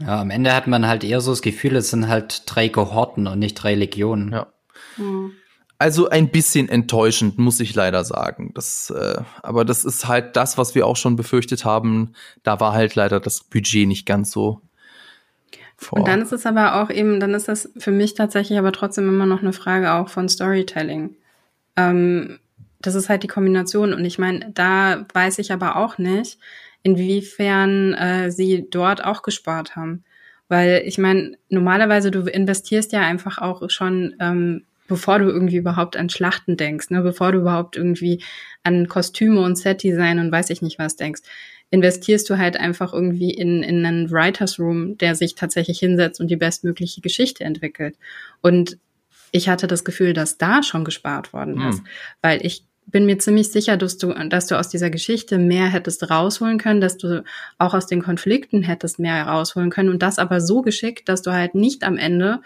[0.00, 3.26] Ja, am Ende hat man halt eher so das Gefühl, es sind halt drei Kohorten
[3.28, 4.32] und nicht drei Legionen.
[4.32, 4.46] Ja.
[4.96, 5.32] Mhm.
[5.82, 8.52] Also ein bisschen enttäuschend, muss ich leider sagen.
[8.54, 12.12] Das, äh, aber das ist halt das, was wir auch schon befürchtet haben.
[12.44, 14.60] Da war halt leider das Budget nicht ganz so.
[15.76, 15.98] Vor.
[15.98, 19.08] Und dann ist es aber auch eben, dann ist das für mich tatsächlich aber trotzdem
[19.08, 21.16] immer noch eine Frage auch von Storytelling.
[21.74, 22.38] Ähm,
[22.80, 23.92] das ist halt die Kombination.
[23.92, 26.38] Und ich meine, da weiß ich aber auch nicht,
[26.84, 30.04] inwiefern äh, sie dort auch gespart haben.
[30.46, 34.62] Weil ich meine, normalerweise du investierst ja einfach auch schon, ähm,
[34.92, 38.22] bevor du irgendwie überhaupt an Schlachten denkst, ne, bevor du überhaupt irgendwie
[38.62, 41.22] an Kostüme und Setdesign und weiß ich nicht was denkst,
[41.70, 46.28] investierst du halt einfach irgendwie in, in einen Writers Room, der sich tatsächlich hinsetzt und
[46.28, 47.96] die bestmögliche Geschichte entwickelt.
[48.42, 48.76] Und
[49.30, 51.86] ich hatte das Gefühl, dass da schon gespart worden ist, hm.
[52.20, 56.10] weil ich bin mir ziemlich sicher, dass du, dass du aus dieser Geschichte mehr hättest
[56.10, 57.24] rausholen können, dass du
[57.56, 61.32] auch aus den Konflikten hättest mehr rausholen können und das aber so geschickt, dass du
[61.32, 62.42] halt nicht am Ende,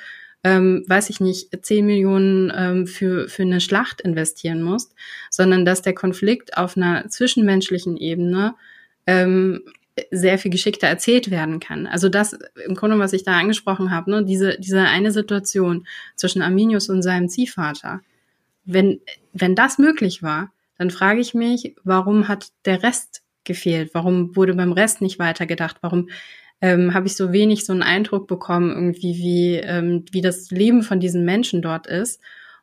[0.47, 4.94] ähm, weiß ich nicht, 10 Millionen ähm, für, für eine Schlacht investieren musst,
[5.30, 8.55] sondern dass der Konflikt auf einer zwischenmenschlichen Ebene
[9.07, 9.62] ähm,
[10.11, 11.86] sehr viel geschickter erzählt werden kann.
[11.86, 15.86] Also das im Grunde, was ich da angesprochen habe, ne, diese, diese eine Situation
[16.16, 18.03] zwischen Arminius und seinem Ziehvater
[18.66, 19.01] wenn,
[19.32, 23.90] wenn das möglich war, dann frage ich mich, warum hat der Rest gefehlt?
[23.94, 25.78] Warum wurde beim Rest nicht weitergedacht?
[25.80, 26.11] Warum
[26.61, 30.82] ähm, habe ich so wenig so einen Eindruck bekommen, irgendwie, wie, ähm, wie das Leben
[30.82, 32.20] von diesen Menschen dort ist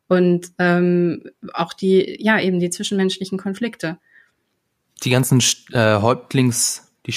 [0.08, 1.24] und ähm,
[1.54, 3.98] auch die, ja, eben die zwischenmenschlichen Konflikte.
[5.04, 5.42] Die ganzen
[5.74, 7.14] äh, Häuptlings, die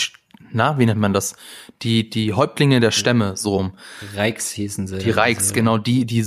[0.53, 1.37] na, wie nennt man das?
[1.83, 3.73] Die, die Häuptlinge der Stämme, so rum.
[4.15, 4.99] Reichs hießen sie.
[4.99, 6.25] Die Reichs, genau, die, die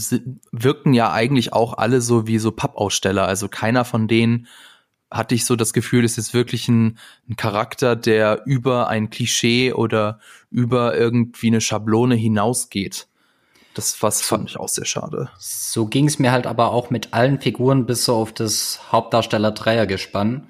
[0.51, 3.25] wirken ja eigentlich auch alle so wie so Pappaussteller.
[3.27, 4.47] Also keiner von denen
[5.11, 9.73] hatte ich so das Gefühl, es ist wirklich ein, ein Charakter, der über ein Klischee
[9.73, 10.19] oder
[10.51, 13.07] über irgendwie eine Schablone hinausgeht.
[13.73, 15.29] Das was fand ich auch sehr schade.
[15.37, 19.51] So ging es mir halt aber auch mit allen Figuren bis so auf das Hauptdarsteller
[19.51, 20.49] Dreiergespann.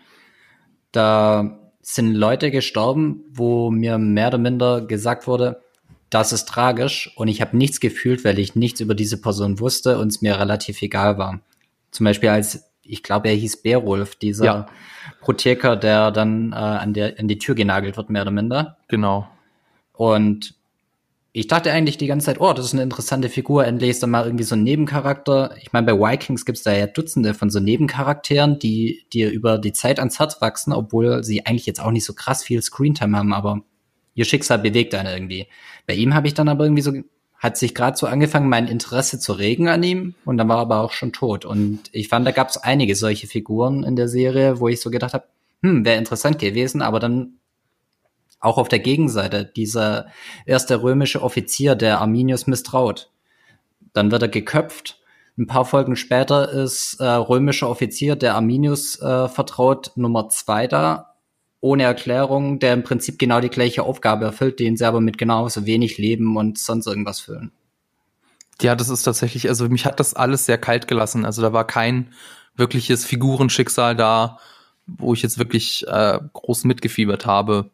[0.91, 5.61] Da sind Leute gestorben, wo mir mehr oder minder gesagt wurde,
[6.09, 9.99] das ist tragisch und ich habe nichts gefühlt, weil ich nichts über diese Person wusste
[9.99, 11.39] und es mir relativ egal war.
[11.91, 14.65] Zum Beispiel als, ich glaube, er hieß Beowulf, dieser ja.
[15.21, 18.77] Protheker, der dann äh, an, der, an die Tür genagelt wird, mehr oder minder.
[18.87, 19.27] Genau.
[19.93, 20.55] Und
[21.31, 24.07] ich dachte eigentlich die ganze Zeit, oh, das ist eine interessante Figur, endlich ist da
[24.07, 25.55] mal irgendwie so ein Nebencharakter.
[25.61, 29.73] Ich meine, bei Vikings gibt's da ja Dutzende von so Nebencharakteren, die dir über die
[29.73, 33.33] Zeit ans Herz wachsen, obwohl sie eigentlich jetzt auch nicht so krass viel Screentime haben,
[33.33, 33.61] aber
[34.15, 35.47] ihr Schicksal bewegt einen irgendwie.
[35.85, 36.93] Bei ihm habe ich dann aber irgendwie so,
[37.39, 40.61] hat sich gerade so angefangen, mein Interesse zu regen an ihm und dann war er
[40.61, 41.45] aber auch schon tot.
[41.45, 45.13] Und ich fand, da gab's einige solche Figuren in der Serie, wo ich so gedacht
[45.13, 45.23] habe,
[45.63, 47.39] hm, wäre interessant gewesen, aber dann
[48.41, 50.07] auch auf der Gegenseite, dieser
[50.45, 53.09] erste römische Offizier, der Arminius misstraut.
[53.93, 54.99] Dann wird er geköpft.
[55.37, 61.08] Ein paar Folgen später ist äh, römischer Offizier, der Arminius äh, vertraut, Nummer zwei da,
[61.61, 65.65] ohne Erklärung, der im Prinzip genau die gleiche Aufgabe erfüllt, den sie aber mit genauso
[65.65, 67.51] wenig Leben und sonst irgendwas füllen.
[68.61, 71.25] Ja, das ist tatsächlich, also mich hat das alles sehr kalt gelassen.
[71.25, 72.13] Also da war kein
[72.55, 74.39] wirkliches Figurenschicksal da,
[74.85, 77.69] wo ich jetzt wirklich äh, groß mitgefiebert habe.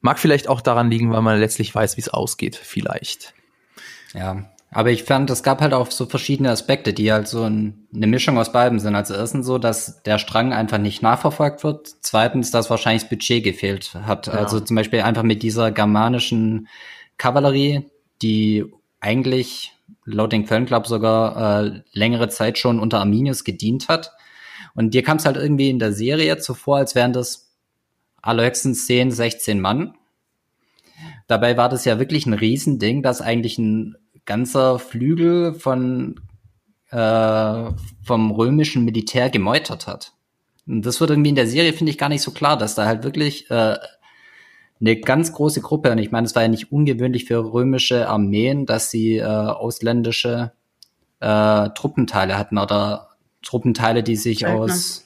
[0.00, 3.34] Mag vielleicht auch daran liegen, weil man letztlich weiß, wie es ausgeht, vielleicht.
[4.14, 7.86] Ja, aber ich fand, es gab halt auch so verschiedene Aspekte, die halt so ein,
[7.94, 8.94] eine Mischung aus beiden sind.
[8.94, 11.88] Also erstens so, dass der Strang einfach nicht nachverfolgt wird.
[12.02, 14.26] Zweitens, dass wahrscheinlich das Budget gefehlt hat.
[14.26, 14.34] Ja.
[14.34, 16.68] Also zum Beispiel einfach mit dieser germanischen
[17.16, 17.90] Kavallerie,
[18.20, 18.66] die
[19.00, 19.72] eigentlich
[20.04, 24.12] laut den Quellenclub sogar äh, längere Zeit schon unter Arminius gedient hat
[24.74, 27.54] Und dir kam es halt irgendwie in der Serie zuvor, als wären das
[28.20, 29.94] allerhöchstens 10, 16 Mann.
[31.26, 33.96] Dabei war das ja wirklich ein Riesending, dass eigentlich ein
[34.28, 36.20] ganzer Flügel von
[36.90, 37.70] äh,
[38.04, 40.12] vom römischen Militär gemeutert hat.
[40.66, 42.84] Und das wird irgendwie in der Serie, finde ich, gar nicht so klar, dass da
[42.84, 43.76] halt wirklich äh,
[44.80, 48.66] eine ganz große Gruppe, und ich meine, es war ja nicht ungewöhnlich für römische Armeen,
[48.66, 50.52] dass sie äh, ausländische
[51.20, 53.08] äh, Truppenteile hatten oder
[53.42, 54.60] Truppenteile, die sich Söldner.
[54.60, 55.04] aus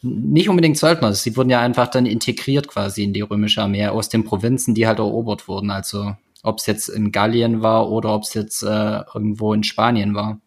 [0.00, 4.08] nicht unbedingt Söldner, sie wurden ja einfach dann integriert quasi in die römische Armee aus
[4.08, 5.70] den Provinzen, die halt erobert wurden.
[5.70, 10.14] Also ob es jetzt in Gallien war oder ob es jetzt äh, irgendwo in Spanien
[10.14, 10.40] war.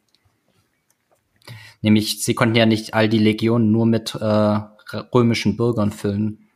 [1.81, 4.59] Nämlich, sie konnten ja nicht all die Legionen nur mit äh,
[5.13, 6.49] römischen Bürgern füllen.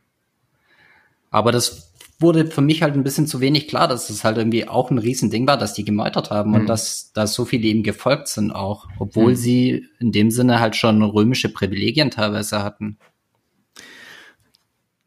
[1.30, 4.66] Aber das wurde für mich halt ein bisschen zu wenig klar, dass es halt irgendwie
[4.68, 6.56] auch ein Riesending war, dass die gemeutert haben mhm.
[6.56, 9.36] und dass da so viele ihm gefolgt sind auch, obwohl mhm.
[9.36, 12.98] sie in dem Sinne halt schon römische Privilegien teilweise hatten.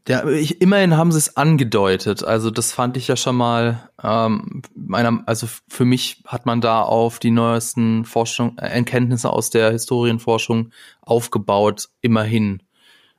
[0.10, 2.24] Ja, ich, immerhin haben sie es angedeutet.
[2.24, 3.92] Also das fand ich ja schon mal.
[4.04, 9.52] Ähm, meiner, also für mich hat man da auf die neuesten Forschung, äh, Erkenntnisse aus
[9.52, 11.90] der Historienforschung aufgebaut.
[12.02, 12.64] Immerhin,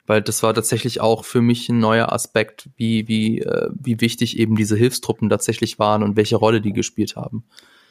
[0.06, 4.36] weil das war tatsächlich auch für mich ein neuer Aspekt, wie wie äh, wie wichtig
[4.36, 7.44] eben diese Hilfstruppen tatsächlich waren und welche Rolle die gespielt haben.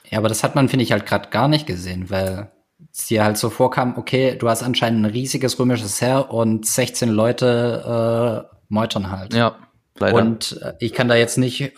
[0.10, 2.52] Ja, aber das hat man finde ich halt gerade gar nicht gesehen, weil
[2.91, 7.08] es dir halt so vorkam, okay, du hast anscheinend ein riesiges römisches Heer und 16
[7.08, 9.34] Leute äh, meutern halt.
[9.34, 9.57] Ja.
[9.99, 10.15] Leider.
[10.15, 11.72] Und äh, ich kann da jetzt nicht äh,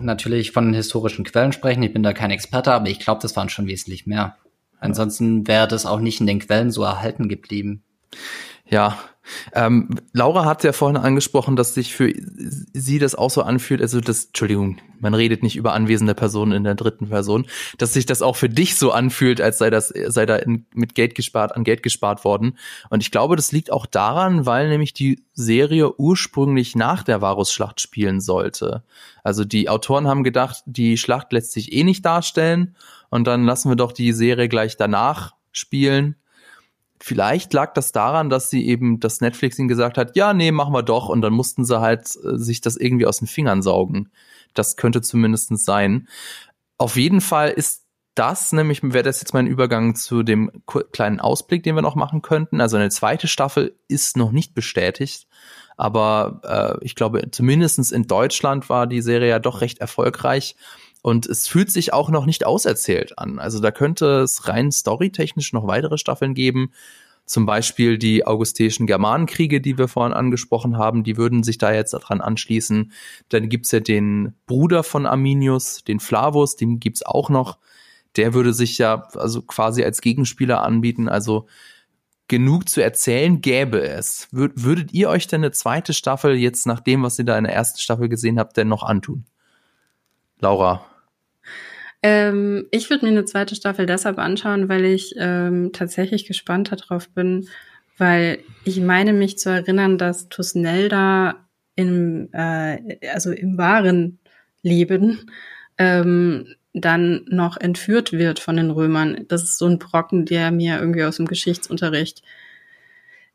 [0.00, 3.48] natürlich von historischen Quellen sprechen, ich bin da kein Experte, aber ich glaube, das waren
[3.48, 4.36] schon wesentlich mehr.
[4.78, 7.82] Ansonsten wäre das auch nicht in den Quellen so erhalten geblieben.
[8.68, 8.98] Ja,
[9.52, 12.12] ähm, Laura hat ja vorhin angesprochen, dass sich für
[12.72, 16.64] sie das auch so anfühlt, also das, Entschuldigung, man redet nicht über anwesende Personen in
[16.64, 17.46] der dritten Person,
[17.78, 20.94] dass sich das auch für dich so anfühlt, als sei das, sei da in, mit
[20.94, 22.58] Geld gespart, an Geld gespart worden.
[22.90, 27.80] Und ich glaube, das liegt auch daran, weil nämlich die Serie ursprünglich nach der Varusschlacht
[27.80, 28.82] spielen sollte.
[29.24, 32.76] Also die Autoren haben gedacht, die Schlacht lässt sich eh nicht darstellen
[33.08, 36.16] und dann lassen wir doch die Serie gleich danach spielen
[37.00, 40.74] vielleicht lag das daran, dass sie eben, dass Netflix ihnen gesagt hat, ja, nee, machen
[40.74, 41.08] wir doch.
[41.08, 44.10] Und dann mussten sie halt äh, sich das irgendwie aus den Fingern saugen.
[44.54, 46.08] Das könnte zumindest sein.
[46.76, 47.84] Auf jeden Fall ist
[48.14, 50.50] das, nämlich wäre das jetzt mein Übergang zu dem
[50.92, 52.60] kleinen Ausblick, den wir noch machen könnten.
[52.60, 55.26] Also eine zweite Staffel ist noch nicht bestätigt,
[55.76, 56.40] aber
[56.80, 60.56] äh, ich glaube, zumindestens in Deutschland war die Serie ja doch recht erfolgreich.
[61.02, 63.38] Und es fühlt sich auch noch nicht auserzählt an.
[63.38, 66.72] Also da könnte es rein storytechnisch noch weitere Staffeln geben.
[67.24, 71.92] Zum Beispiel die augustischen Germanenkriege, die wir vorhin angesprochen haben, die würden sich da jetzt
[71.92, 72.92] daran anschließen.
[73.28, 77.58] Dann gibt's ja den Bruder von Arminius, den Flavus, den gibt's auch noch.
[78.16, 81.08] Der würde sich ja also quasi als Gegenspieler anbieten.
[81.08, 81.46] Also
[82.26, 84.28] genug zu erzählen gäbe es.
[84.32, 87.54] Würdet ihr euch denn eine zweite Staffel jetzt nach dem, was ihr da in der
[87.54, 89.24] ersten Staffel gesehen habt, denn noch antun?
[90.40, 90.84] Laura,
[92.02, 97.08] ähm, ich würde mir eine zweite Staffel deshalb anschauen, weil ich ähm, tatsächlich gespannt darauf
[97.10, 97.48] bin,
[97.98, 101.46] weil ich meine mich zu erinnern, dass Tusnelda
[101.76, 104.18] im, äh, also im wahren
[104.62, 105.30] Leben
[105.78, 109.24] ähm, dann noch entführt wird von den Römern.
[109.28, 112.22] Das ist so ein Brocken, der mir irgendwie aus dem Geschichtsunterricht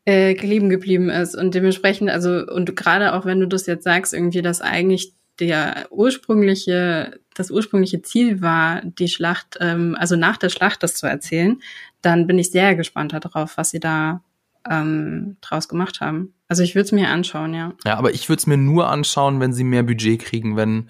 [0.05, 1.35] äh, lieben geblieben ist.
[1.35, 5.87] Und dementsprechend, also, und gerade auch wenn du das jetzt sagst, irgendwie, dass eigentlich der
[5.91, 11.61] ursprüngliche, das ursprüngliche Ziel war, die Schlacht, ähm, also nach der Schlacht das zu erzählen,
[12.01, 14.21] dann bin ich sehr gespannt darauf, was sie da
[14.69, 16.33] ähm, draus gemacht haben.
[16.47, 17.73] Also ich würde es mir anschauen, ja.
[17.85, 20.89] Ja, aber ich würde es mir nur anschauen, wenn sie mehr Budget kriegen, wenn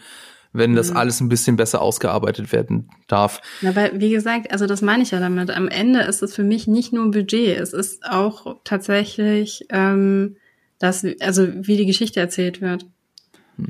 [0.57, 0.97] wenn das mhm.
[0.97, 3.41] alles ein bisschen besser ausgearbeitet werden darf.
[3.61, 5.51] Ja, weil, wie gesagt, also das meine ich ja damit.
[5.51, 10.37] Am Ende ist es für mich nicht nur Budget, es ist auch tatsächlich ähm,
[10.79, 12.85] das, also wie die Geschichte erzählt wird.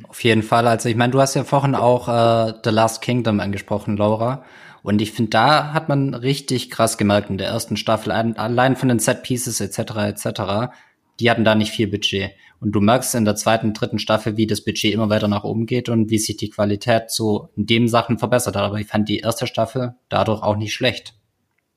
[0.08, 0.68] Auf jeden Fall.
[0.68, 4.44] Also ich meine, du hast ja vorhin auch äh, The Last Kingdom angesprochen, Laura.
[4.82, 8.90] Und ich finde, da hat man richtig krass gemerkt in der ersten Staffel, allein von
[8.90, 9.80] den Set Pieces etc.
[9.96, 10.74] etc.
[11.20, 12.32] Die hatten da nicht viel Budget.
[12.60, 15.66] Und du merkst in der zweiten, dritten Staffel, wie das Budget immer weiter nach oben
[15.66, 18.64] geht und wie sich die Qualität so in dem Sachen verbessert hat.
[18.64, 21.16] Aber ich fand die erste Staffel dadurch auch nicht schlecht.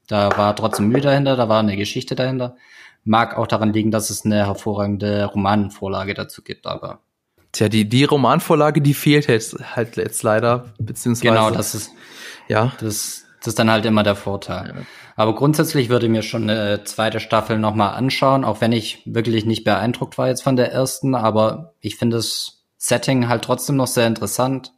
[0.06, 2.56] Da war trotzdem Mühe dahinter, da war eine Geschichte dahinter.
[3.04, 7.00] Mag auch daran liegen, dass es eine hervorragende Romanvorlage dazu gibt, aber
[7.52, 11.34] Tja, die, die Romanvorlage, die fehlt jetzt halt jetzt leider, beziehungsweise.
[11.34, 11.90] Genau, das ist,
[12.48, 12.72] ja.
[12.80, 14.74] Das, das ist dann halt immer der Vorteil.
[14.76, 14.82] Ja.
[15.16, 19.44] Aber grundsätzlich würde ich mir schon eine zweite Staffel nochmal anschauen, auch wenn ich wirklich
[19.44, 23.88] nicht beeindruckt war jetzt von der ersten, aber ich finde das Setting halt trotzdem noch
[23.88, 24.72] sehr interessant.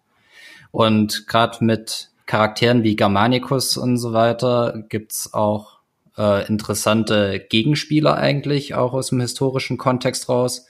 [0.71, 5.81] Und gerade mit Charakteren wie Germanicus und so weiter gibt's auch
[6.17, 10.67] äh, interessante Gegenspieler eigentlich, auch aus dem historischen Kontext raus.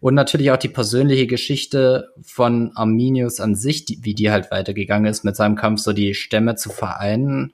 [0.00, 5.10] Und natürlich auch die persönliche Geschichte von Arminius an sich, die, wie die halt weitergegangen
[5.10, 7.52] ist, mit seinem Kampf so die Stämme zu vereinen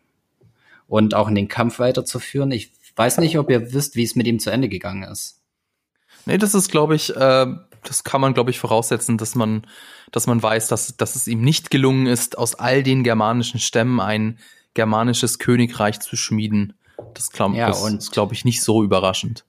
[0.87, 2.51] und auch in den Kampf weiterzuführen.
[2.51, 5.41] Ich weiß nicht, ob ihr wisst, wie es mit ihm zu Ende gegangen ist.
[6.27, 7.47] Nee, das ist, glaube ich, äh,
[7.85, 9.67] das kann man, glaube ich, voraussetzen, dass man,
[10.11, 14.01] dass man weiß, dass, dass es ihm nicht gelungen ist, aus all den germanischen Stämmen
[14.01, 14.39] ein
[14.75, 16.75] germanisches Königreich zu schmieden.
[17.15, 19.45] Das, glaub, ja, das ist, glaube ich, nicht so überraschend.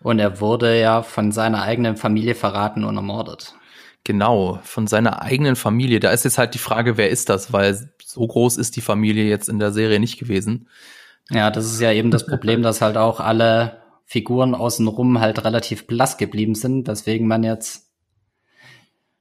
[0.00, 3.54] Und er wurde ja von seiner eigenen Familie verraten und ermordet.
[4.04, 5.98] Genau, von seiner eigenen Familie.
[5.98, 7.52] Da ist jetzt halt die Frage, wer ist das?
[7.52, 10.68] Weil so groß ist die Familie jetzt in der Serie nicht gewesen.
[11.30, 15.88] Ja, das ist ja eben das Problem, dass halt auch alle Figuren außenrum halt relativ
[15.88, 17.90] blass geblieben sind, weswegen man jetzt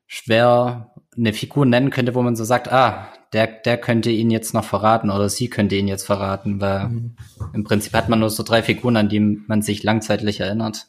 [0.06, 4.54] schwer eine Figur nennen könnte, wo man so sagt, ah, der, der könnte ihn jetzt
[4.54, 7.16] noch verraten oder sie könnte ihn jetzt verraten, weil mhm.
[7.54, 10.88] im Prinzip hat man nur so drei Figuren, an die man sich langzeitlich erinnert.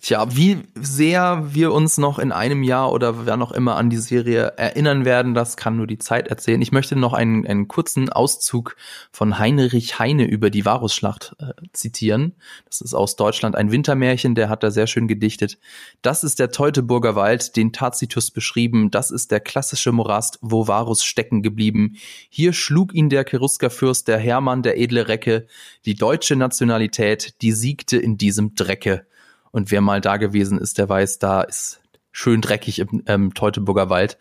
[0.00, 3.96] Tja, wie sehr wir uns noch in einem Jahr oder wer noch immer an die
[3.96, 6.62] Serie erinnern werden, das kann nur die Zeit erzählen.
[6.62, 8.76] Ich möchte noch einen, einen kurzen Auszug
[9.10, 12.36] von Heinrich Heine über die Varusschlacht äh, zitieren.
[12.66, 15.58] Das ist aus Deutschland ein Wintermärchen, der hat da sehr schön gedichtet.
[16.00, 18.92] Das ist der Teutoburger Wald, den Tacitus beschrieben.
[18.92, 21.96] Das ist der klassische Morast, wo Varus stecken geblieben.
[22.28, 25.48] Hier schlug ihn der Cheruskerfürst, der Hermann, der edle Recke.
[25.86, 29.07] Die deutsche Nationalität, die siegte in diesem Drecke.
[29.50, 31.80] Und wer mal da gewesen ist, der weiß, da ist
[32.12, 34.18] schön dreckig im ähm, Teutoburger Wald.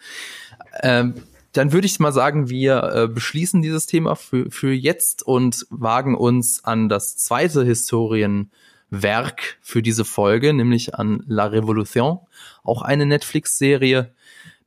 [0.81, 1.15] Ähm,
[1.53, 6.15] dann würde ich mal sagen, wir äh, beschließen dieses Thema für, für jetzt und wagen
[6.15, 12.19] uns an das zweite Historienwerk für diese Folge, nämlich an La Révolution,
[12.63, 14.13] auch eine Netflix-Serie.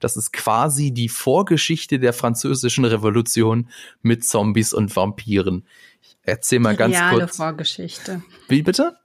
[0.00, 3.68] Das ist quasi die Vorgeschichte der französischen Revolution
[4.02, 5.66] mit Zombies und Vampiren.
[6.02, 7.36] Ich erzähl mal ganz reale kurz.
[7.36, 8.22] Vorgeschichte.
[8.48, 8.96] Wie bitte?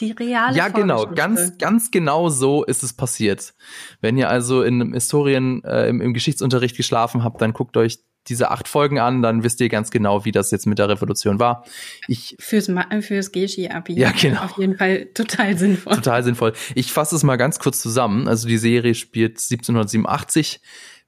[0.00, 3.54] Die reale Ja, genau, ganz, ganz genau so ist es passiert.
[4.00, 7.98] Wenn ihr also in einem Historien, äh, im, im Geschichtsunterricht geschlafen habt, dann guckt euch
[8.28, 11.38] diese acht Folgen an, dann wisst ihr ganz genau, wie das jetzt mit der Revolution
[11.38, 11.64] war.
[12.08, 12.70] Ich fürs
[13.00, 13.94] fürs Geschi-Abi.
[13.94, 14.42] Ja, genau.
[14.42, 15.94] Auf jeden Fall total sinnvoll.
[15.94, 16.52] Total sinnvoll.
[16.74, 18.28] Ich fasse es mal ganz kurz zusammen.
[18.28, 20.60] Also die Serie spielt 1787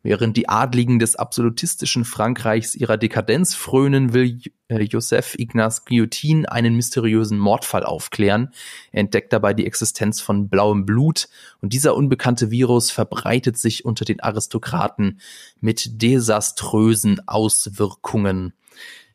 [0.03, 6.77] Während die Adligen des absolutistischen Frankreichs ihrer Dekadenz frönen, will äh, Joseph Ignace Guillotin einen
[6.77, 8.53] mysteriösen Mordfall aufklären.
[8.93, 11.29] Er entdeckt dabei die Existenz von blauem Blut
[11.61, 15.21] und dieser unbekannte Virus verbreitet sich unter den Aristokraten
[15.61, 18.53] mit desaströsen Auswirkungen.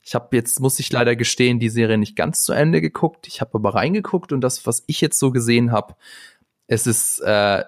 [0.05, 3.25] Ich habe jetzt, muss ich leider gestehen, die Serie nicht ganz zu Ende geguckt.
[3.27, 5.95] Ich habe aber reingeguckt und das, was ich jetzt so gesehen habe,
[6.67, 7.63] es ist äh,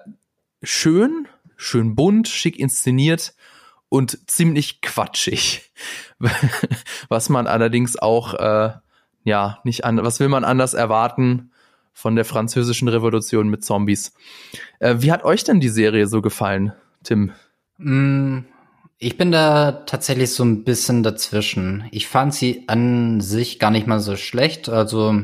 [0.62, 3.34] schön, schön bunt, schick inszeniert
[3.88, 5.70] und ziemlich quatschig.
[7.08, 8.72] was man allerdings auch, äh,
[9.24, 11.50] ja, nicht an, was will man anders erwarten
[11.92, 14.12] von der französischen Revolution mit Zombies?
[14.78, 17.32] Äh, wie hat euch denn die Serie so gefallen, Tim?
[17.78, 18.40] Mm,
[18.98, 21.88] ich bin da tatsächlich so ein bisschen dazwischen.
[21.90, 24.68] Ich fand sie an sich gar nicht mal so schlecht.
[24.68, 25.22] Also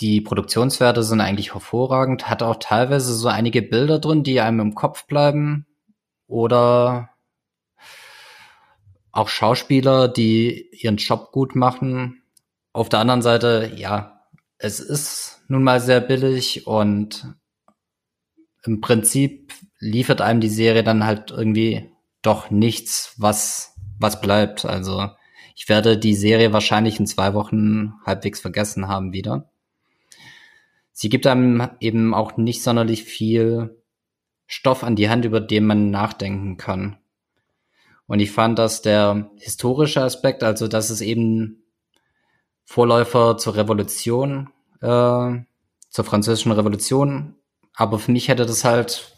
[0.00, 4.74] die Produktionswerte sind eigentlich hervorragend, hat auch teilweise so einige Bilder drin, die einem im
[4.74, 5.66] Kopf bleiben.
[6.26, 7.10] Oder
[9.12, 12.22] auch Schauspieler, die ihren Job gut machen.
[12.72, 14.20] Auf der anderen Seite, ja,
[14.58, 17.34] es ist nun mal sehr billig und
[18.64, 21.90] im Prinzip liefert einem die Serie dann halt irgendwie
[22.20, 24.66] doch nichts, was, was bleibt.
[24.66, 25.08] Also
[25.54, 29.48] ich werde die Serie wahrscheinlich in zwei Wochen halbwegs vergessen haben wieder
[30.96, 33.82] sie gibt einem eben auch nicht sonderlich viel
[34.46, 36.96] Stoff an die Hand, über den man nachdenken kann.
[38.06, 41.64] Und ich fand, dass der historische Aspekt, also dass es eben
[42.64, 44.48] Vorläufer zur Revolution,
[44.80, 45.40] äh,
[45.90, 47.34] zur französischen Revolution,
[47.74, 49.15] aber für mich hätte das halt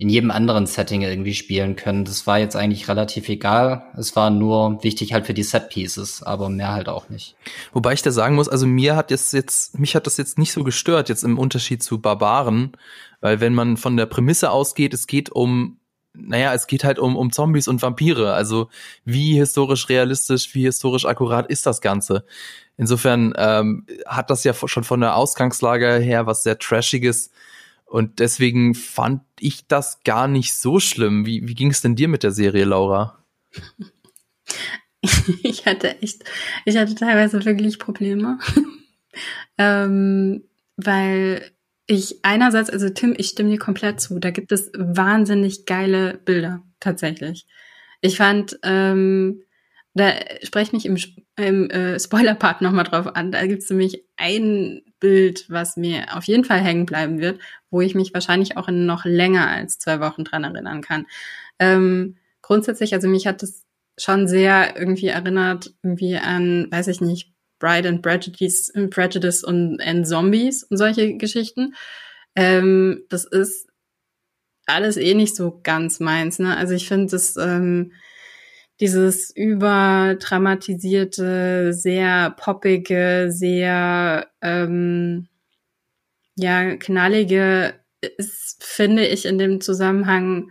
[0.00, 2.06] in jedem anderen Setting irgendwie spielen können.
[2.06, 3.84] Das war jetzt eigentlich relativ egal.
[3.98, 7.36] Es war nur wichtig halt für die Set Pieces, aber mehr halt auch nicht.
[7.74, 10.52] Wobei ich da sagen muss, also mir hat jetzt jetzt mich hat das jetzt nicht
[10.52, 12.72] so gestört jetzt im Unterschied zu Barbaren,
[13.20, 15.76] weil wenn man von der Prämisse ausgeht, es geht um
[16.14, 18.32] naja, es geht halt um, um Zombies und Vampire.
[18.32, 18.70] Also
[19.04, 22.24] wie historisch realistisch, wie historisch akkurat ist das Ganze?
[22.78, 27.30] Insofern ähm, hat das ja schon von der Ausgangslage her was sehr Trashiges
[27.90, 31.26] und deswegen fand ich das gar nicht so schlimm.
[31.26, 33.24] Wie, wie ging es denn dir mit der Serie, Laura?
[35.42, 36.22] ich hatte echt,
[36.64, 38.38] ich hatte teilweise wirklich Probleme.
[39.58, 40.44] ähm,
[40.76, 41.50] weil
[41.88, 44.20] ich einerseits, also Tim, ich stimme dir komplett zu.
[44.20, 47.48] Da gibt es wahnsinnig geile Bilder, tatsächlich.
[48.02, 49.42] Ich fand ähm,
[49.94, 50.12] Da
[50.42, 50.96] spreche mich im,
[51.36, 53.32] im äh, Spoiler-Part nochmal drauf an.
[53.32, 57.80] Da gibt es nämlich ein Bild, was mir auf jeden Fall hängen bleiben wird, wo
[57.80, 61.06] ich mich wahrscheinlich auch in noch länger als zwei Wochen dran erinnern kann.
[61.58, 63.64] Ähm, grundsätzlich, also mich hat das
[63.98, 70.06] schon sehr irgendwie erinnert, irgendwie an, weiß ich nicht, Bride and Prejudice, Prejudice und and
[70.06, 71.74] Zombies und solche Geschichten.
[72.36, 73.68] Ähm, das ist
[74.66, 76.38] alles eh nicht so ganz meins.
[76.38, 76.56] Ne?
[76.56, 77.92] Also ich finde das ähm,
[78.80, 85.28] dieses überdramatisierte, sehr poppige, sehr ähm,
[86.36, 90.50] ja knallige ist, finde ich in dem Zusammenhang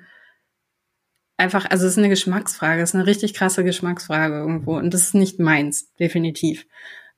[1.37, 5.03] einfach, also es ist eine Geschmacksfrage, es ist eine richtig krasse Geschmacksfrage irgendwo und das
[5.03, 6.65] ist nicht meins, definitiv.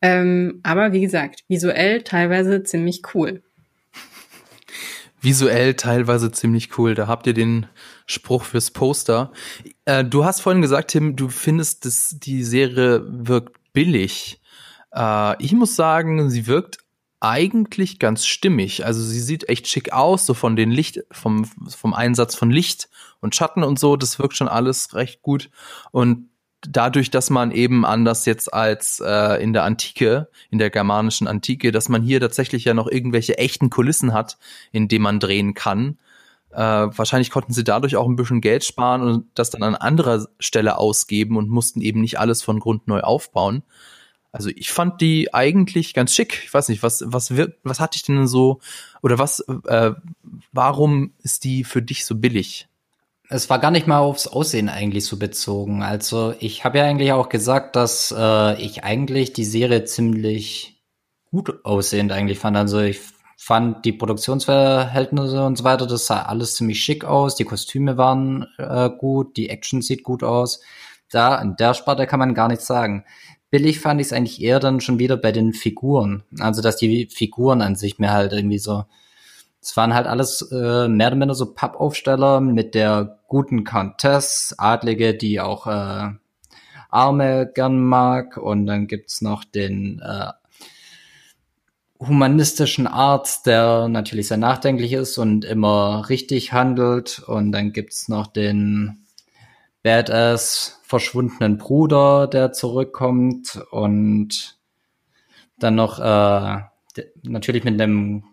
[0.02, 3.44] Ähm, aber wie gesagt, visuell teilweise ziemlich cool
[5.22, 6.96] visuell teilweise ziemlich cool.
[6.96, 7.68] Da habt ihr den
[8.08, 9.32] Spruch fürs Poster.
[9.86, 14.42] Äh, du hast vorhin gesagt, Tim, du findest, dass die Serie wirkt billig.
[14.94, 16.80] Äh, ich muss sagen, sie wirkt
[17.20, 18.84] eigentlich ganz stimmig.
[18.84, 22.90] Also sie sieht echt schick aus, so von den Licht, vom, vom Einsatz von Licht
[23.20, 23.96] und Schatten und so.
[23.96, 25.52] Das wirkt schon alles recht gut.
[25.92, 26.31] Und
[26.68, 31.72] dadurch, dass man eben anders jetzt als äh, in der Antike, in der germanischen Antike,
[31.72, 34.38] dass man hier tatsächlich ja noch irgendwelche echten Kulissen hat,
[34.72, 35.98] in denen man drehen kann.
[36.52, 40.28] Äh, wahrscheinlich konnten sie dadurch auch ein bisschen Geld sparen und das dann an anderer
[40.40, 43.64] Stelle ausgeben und mussten eben nicht alles von Grund neu aufbauen.
[44.34, 46.42] Also ich fand die eigentlich ganz schick.
[46.46, 48.60] Ich weiß nicht, was was wird, was hatte ich denn so
[49.02, 49.92] oder was äh,
[50.54, 52.68] warum ist die für dich so billig?
[53.34, 55.84] Es war gar nicht mal aufs Aussehen eigentlich so bezogen.
[55.84, 60.84] Also ich habe ja eigentlich auch gesagt, dass äh, ich eigentlich die Serie ziemlich
[61.32, 62.58] gut aussehend eigentlich fand.
[62.58, 63.00] Also ich
[63.38, 67.36] fand die Produktionsverhältnisse und so weiter, das sah alles ziemlich schick aus.
[67.36, 70.60] Die Kostüme waren äh, gut, die Action sieht gut aus.
[71.10, 73.06] Da in der Sparte kann man gar nichts sagen.
[73.50, 76.24] Billig fand ich es eigentlich eher dann schon wieder bei den Figuren.
[76.42, 78.84] Also dass die Figuren an sich mir halt irgendwie so
[79.62, 85.14] es waren halt alles äh, mehr oder minder so Pappaufsteller mit der guten Countess, Adlige,
[85.14, 86.10] die auch äh,
[86.90, 88.38] Arme gern mag.
[88.38, 90.32] Und dann gibt's noch den äh,
[92.00, 97.20] humanistischen Arzt, der natürlich sehr nachdenklich ist und immer richtig handelt.
[97.20, 99.06] Und dann gibt's noch den
[99.84, 103.62] Badass verschwundenen Bruder, der zurückkommt.
[103.70, 104.58] Und
[105.60, 106.64] dann noch äh,
[107.22, 108.24] natürlich mit einem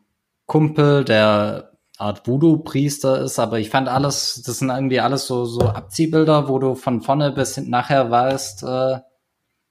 [0.48, 5.60] Kumpel, der Art Voodoo-Priester ist, aber ich fand alles, das sind irgendwie alles so, so
[5.60, 8.98] Abziehbilder, wo du von vorne bis hinten nachher weißt, äh,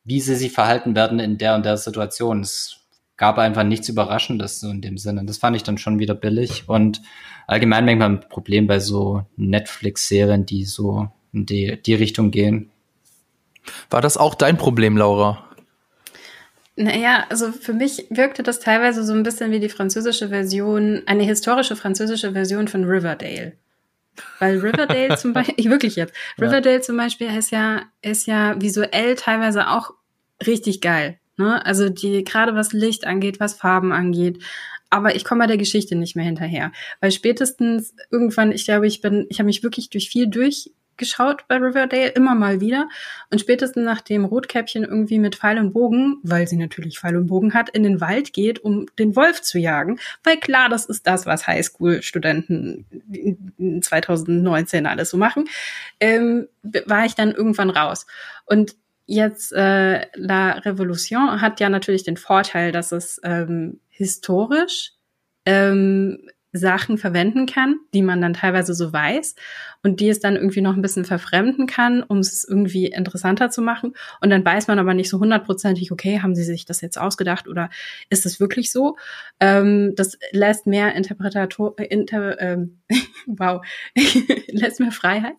[0.04, 2.42] wie sie sich verhalten werden in der und der Situation.
[2.42, 2.78] Es
[3.18, 5.26] gab einfach nichts Überraschendes so in dem Sinne.
[5.26, 7.02] Das fand ich dann schon wieder billig und
[7.48, 12.70] allgemein manchmal ein Problem bei so Netflix-Serien, die so in die, die Richtung gehen.
[13.90, 15.47] War das auch dein Problem, Laura?
[16.80, 21.24] Naja, also für mich wirkte das teilweise so ein bisschen wie die französische Version, eine
[21.24, 23.54] historische französische Version von Riverdale.
[24.38, 26.82] Weil Riverdale zum Beispiel, ich wirklich jetzt, Riverdale ja.
[26.82, 29.96] zum Beispiel ist ja, ist ja visuell teilweise auch
[30.46, 31.18] richtig geil.
[31.38, 31.66] Ne?
[31.66, 34.44] Also die, gerade was Licht angeht, was Farben angeht.
[34.92, 36.72] Aber ich komme bei der Geschichte nicht mehr hinterher.
[37.02, 41.48] Weil spätestens irgendwann, ich glaube, ich bin, ich habe mich wirklich durch viel durch geschaut
[41.48, 42.90] bei Riverdale, immer mal wieder.
[43.30, 47.54] Und spätestens nachdem Rotkäppchen irgendwie mit Pfeil und Bogen, weil sie natürlich Pfeil und Bogen
[47.54, 51.26] hat, in den Wald geht, um den Wolf zu jagen, weil klar, das ist das,
[51.26, 52.86] was Highschool-Studenten
[53.82, 55.46] 2019 alles so machen,
[56.00, 56.48] ähm,
[56.86, 58.06] war ich dann irgendwann raus.
[58.46, 58.76] Und
[59.06, 64.92] jetzt äh, La Revolution hat ja natürlich den Vorteil, dass es ähm, historisch
[65.46, 69.36] ähm, Sachen verwenden kann, die man dann teilweise so weiß
[69.84, 73.62] und die es dann irgendwie noch ein bisschen verfremden kann, um es irgendwie interessanter zu
[73.62, 73.94] machen.
[74.22, 77.48] Und dann weiß man aber nicht so hundertprozentig, okay, haben sie sich das jetzt ausgedacht
[77.48, 77.70] oder
[78.10, 78.98] ist es wirklich so?
[79.40, 82.80] Ähm, das lässt mehr Interpretator, inter, ähm,
[83.28, 83.66] wow,
[84.48, 85.36] lässt mehr Freiheit.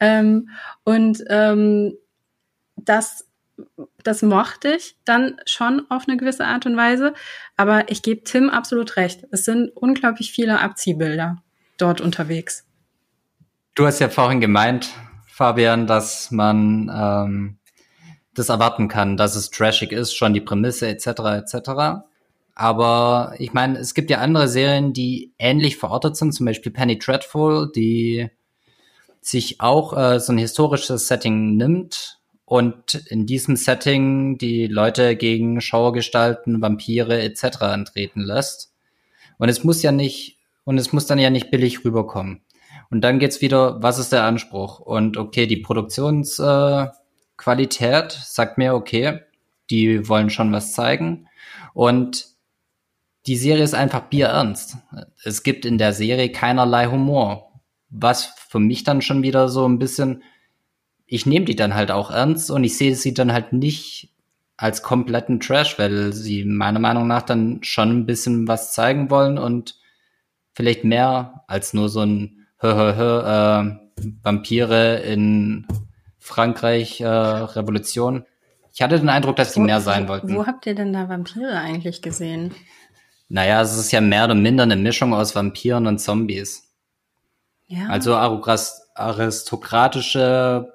[0.00, 0.50] Ähm,
[0.84, 1.94] und ähm,
[2.76, 3.27] das
[4.02, 7.14] das mochte ich dann schon auf eine gewisse Art und Weise.
[7.56, 9.26] Aber ich gebe Tim absolut recht.
[9.30, 11.42] Es sind unglaublich viele Abziehbilder
[11.76, 12.66] dort unterwegs.
[13.74, 14.90] Du hast ja vorhin gemeint,
[15.26, 17.58] Fabian, dass man ähm,
[18.34, 21.06] das erwarten kann, dass es trashig ist, schon die Prämisse etc.
[21.06, 22.02] etc.
[22.54, 26.98] Aber ich meine, es gibt ja andere Serien, die ähnlich verortet sind, zum Beispiel Penny
[26.98, 28.30] Dreadful, die
[29.20, 32.17] sich auch äh, so ein historisches Setting nimmt
[32.48, 37.62] und in diesem Setting die Leute gegen Schauergestalten, Vampire etc.
[37.62, 38.72] antreten lässt.
[39.38, 42.42] Und es muss ja nicht, und es muss dann ja nicht billig rüberkommen.
[42.90, 44.80] Und dann geht's wieder, was ist der Anspruch?
[44.80, 46.92] Und okay, die Produktionsgeschichte
[47.38, 49.20] Qualität sagt mir, okay,
[49.70, 51.28] die wollen schon was zeigen.
[51.72, 52.26] Und
[53.26, 54.76] die Serie ist einfach bierernst.
[55.24, 57.52] Es gibt in der Serie keinerlei Humor.
[57.90, 60.22] Was für mich dann schon wieder so ein bisschen,
[61.08, 64.10] ich nehme die dann halt auch ernst und ich sehe sie dann halt nicht
[64.58, 69.38] als kompletten Trash, weil sie meiner Meinung nach dann schon ein bisschen was zeigen wollen
[69.38, 69.76] und
[70.52, 73.70] vielleicht mehr als nur so ein hö, hö, hö, äh,
[74.22, 75.66] Vampire in
[76.18, 78.26] Frankreich äh, Revolution.
[78.72, 80.34] Ich hatte den Eindruck, dass sie mehr sein wollten.
[80.34, 82.52] Wo habt ihr denn da Vampire eigentlich gesehen?
[83.28, 86.64] Naja, es ist ja mehr oder minder eine Mischung aus Vampiren und Zombies.
[87.66, 87.88] Ja.
[87.88, 90.72] Also aristokratische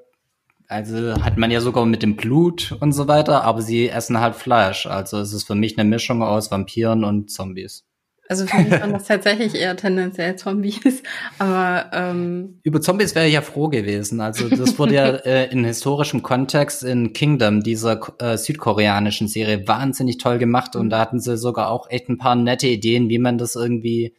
[0.73, 4.35] also hat man ja sogar mit dem Blut und so weiter, aber sie essen halt
[4.35, 4.87] Fleisch.
[4.87, 7.85] Also es ist für mich eine Mischung aus Vampiren und Zombies.
[8.29, 11.03] Also für mich waren das tatsächlich eher tendenziell Zombies,
[11.39, 14.21] aber ähm über Zombies wäre ich ja froh gewesen.
[14.21, 20.17] Also das wurde ja äh, in historischem Kontext in Kingdom, dieser äh, südkoreanischen Serie, wahnsinnig
[20.17, 23.37] toll gemacht und da hatten sie sogar auch echt ein paar nette Ideen, wie man
[23.37, 24.15] das irgendwie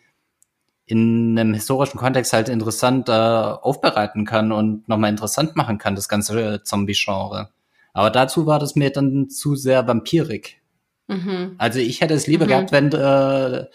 [0.86, 6.08] in einem historischen Kontext halt interessant äh, aufbereiten kann und nochmal interessant machen kann, das
[6.08, 7.50] ganze Zombie-Genre.
[7.92, 10.60] Aber dazu war das mir dann zu sehr vampirig.
[11.06, 11.54] Mhm.
[11.58, 12.48] Also ich hätte es lieber mhm.
[12.48, 13.66] gehabt, wenn, äh,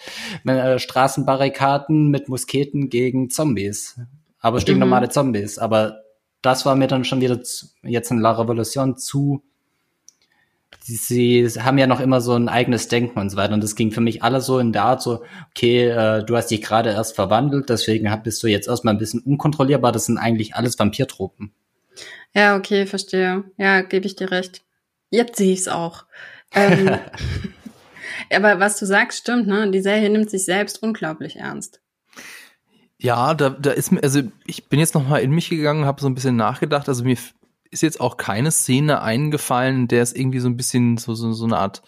[0.44, 4.00] wenn äh, Straßenbarrikaden mit Musketen gegen Zombies.
[4.40, 5.12] Aber stinknormale mhm.
[5.12, 5.58] Zombies.
[5.58, 6.02] Aber
[6.42, 9.44] das war mir dann schon wieder zu, jetzt in La Revolution zu
[10.96, 13.54] sie haben ja noch immer so ein eigenes Denken und so weiter.
[13.54, 16.48] Und das ging für mich alles so in der Art so, okay, äh, du hast
[16.48, 19.92] dich gerade erst verwandelt, deswegen bist du jetzt erstmal ein bisschen unkontrollierbar.
[19.92, 21.54] Das sind eigentlich alles Vampirtropen.
[22.34, 23.44] Ja, okay, verstehe.
[23.58, 24.62] Ja, gebe ich dir recht.
[25.10, 26.06] Jetzt sehe ich es auch.
[26.54, 26.98] Ähm,
[28.34, 29.70] aber was du sagst, stimmt, ne?
[29.72, 31.82] Die Serie nimmt sich selbst unglaublich ernst.
[32.98, 36.02] Ja, da, da ist mir, also ich bin jetzt noch mal in mich gegangen, habe
[36.02, 36.90] so ein bisschen nachgedacht.
[36.90, 37.18] Also mir
[37.72, 41.46] ist jetzt auch keine Szene eingefallen, der es irgendwie so ein bisschen so, so, so
[41.46, 41.82] eine Art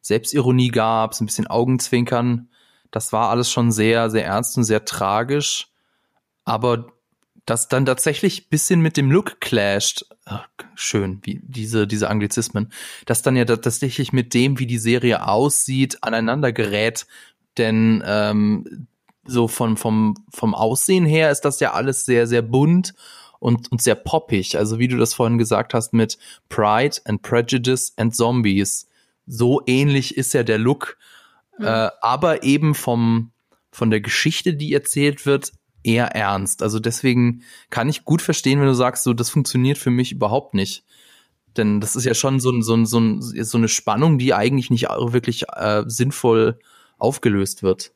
[0.00, 2.48] Selbstironie gab, so ein bisschen Augenzwinkern.
[2.90, 5.68] Das war alles schon sehr, sehr ernst und sehr tragisch.
[6.44, 6.86] Aber
[7.44, 10.06] das dann tatsächlich bisschen mit dem Look clasht.
[10.24, 12.72] Ach, schön, wie diese, diese Anglizismen.
[13.04, 17.06] Das dann ja tatsächlich mit dem, wie die Serie aussieht, aneinander gerät.
[17.58, 18.88] Denn ähm,
[19.24, 22.94] so von, vom, vom Aussehen her ist das ja alles sehr, sehr bunt
[23.38, 24.56] und, und sehr poppig.
[24.56, 26.18] Also wie du das vorhin gesagt hast mit
[26.48, 28.88] Pride and Prejudice and Zombies.
[29.26, 30.98] So ähnlich ist ja der Look,
[31.58, 31.66] mhm.
[31.66, 33.32] äh, aber eben vom,
[33.70, 36.62] von der Geschichte, die erzählt wird, eher ernst.
[36.62, 40.54] Also deswegen kann ich gut verstehen, wenn du sagst, so, das funktioniert für mich überhaupt
[40.54, 40.84] nicht.
[41.56, 45.44] Denn das ist ja schon so, so, so, so eine Spannung, die eigentlich nicht wirklich
[45.54, 46.58] äh, sinnvoll
[46.98, 47.92] aufgelöst wird.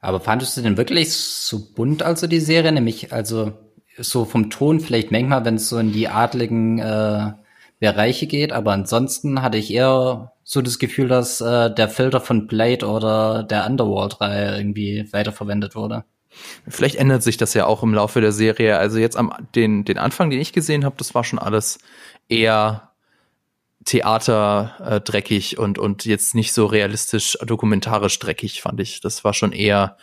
[0.00, 2.72] Aber fandest du denn wirklich so bunt, also die Serie?
[2.72, 3.52] Nämlich, also
[3.98, 7.32] so vom Ton vielleicht manchmal, wenn es so in die adligen äh,
[7.78, 12.46] Bereiche geht, aber ansonsten hatte ich eher so das Gefühl, dass äh, der Filter von
[12.46, 16.04] Blade oder der Underworld-Reihe irgendwie weiterverwendet wurde.
[16.68, 18.78] Vielleicht ändert sich das ja auch im Laufe der Serie.
[18.78, 21.78] Also jetzt am den, den Anfang, den ich gesehen habe, das war schon alles
[22.28, 22.90] eher
[23.84, 29.00] Theater äh, dreckig und, und jetzt nicht so realistisch dokumentarisch dreckig, fand ich.
[29.00, 29.96] Das war schon eher,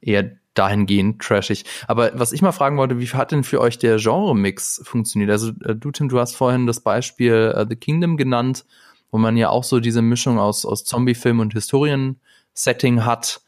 [0.00, 1.64] eher dahingehend trashig.
[1.86, 5.30] Aber was ich mal fragen wollte, wie hat denn für euch der Genre-Mix funktioniert?
[5.30, 8.64] Also äh, du, Tim, du hast vorhin das Beispiel uh, The Kingdom genannt,
[9.10, 13.40] wo man ja auch so diese Mischung aus, aus Zombie-Film und Historien-Setting hat.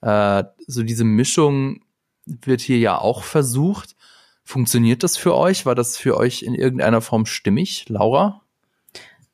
[0.00, 1.80] Äh, so diese Mischung
[2.26, 3.96] wird hier ja auch versucht.
[4.44, 5.66] Funktioniert das für euch?
[5.66, 8.43] War das für euch in irgendeiner Form stimmig, Laura?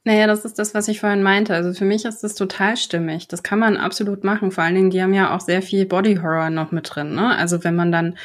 [0.04, 1.54] Naja, das ist das, was ich vorhin meinte.
[1.54, 3.28] Also für mich ist das total stimmig.
[3.28, 4.50] Das kann man absolut machen.
[4.50, 7.14] Vor allen Dingen, die haben ja auch sehr viel Body Horror noch mit drin.
[7.14, 7.36] Ne?
[7.36, 8.16] Also wenn man dann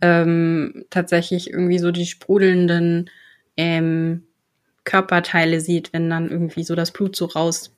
[0.00, 3.10] ähm, tatsächlich irgendwie so die sprudelnden
[3.56, 4.24] ähm,
[4.84, 7.76] Körperteile sieht, wenn dann irgendwie so das Blut so raus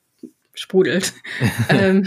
[0.55, 1.13] sprudelt.
[1.69, 2.07] ähm,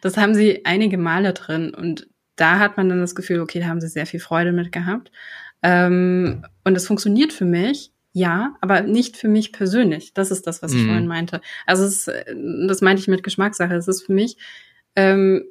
[0.00, 3.66] das haben sie einige Male drin und da hat man dann das Gefühl, okay, da
[3.66, 5.10] haben sie sehr viel Freude mit gehabt.
[5.62, 10.14] Ähm, und es funktioniert für mich, ja, aber nicht für mich persönlich.
[10.14, 10.86] Das ist das, was ich mhm.
[10.86, 11.42] vorhin meinte.
[11.66, 12.10] Also es,
[12.66, 13.74] das meinte ich mit Geschmackssache.
[13.74, 14.38] Es ist für mich
[14.96, 15.44] ähm,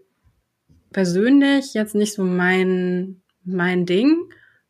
[0.91, 4.18] persönlich jetzt nicht so mein mein Ding.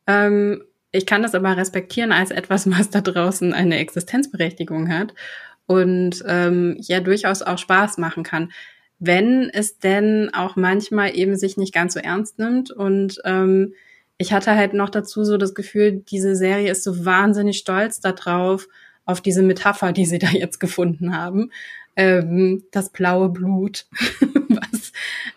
[0.06, 5.14] Ähm, ich kann das aber respektieren als etwas, was da draußen eine Existenzberechtigung hat
[5.64, 8.52] und ähm, ja durchaus auch Spaß machen kann,
[8.98, 13.72] wenn es denn auch manchmal eben sich nicht ganz so ernst nimmt und ähm,
[14.18, 18.68] ich hatte halt noch dazu so das Gefühl, diese Serie ist so wahnsinnig stolz darauf,
[19.04, 21.50] auf diese Metapher, die sie da jetzt gefunden haben.
[21.94, 23.86] Ähm, das blaue Blut,
[24.48, 24.92] was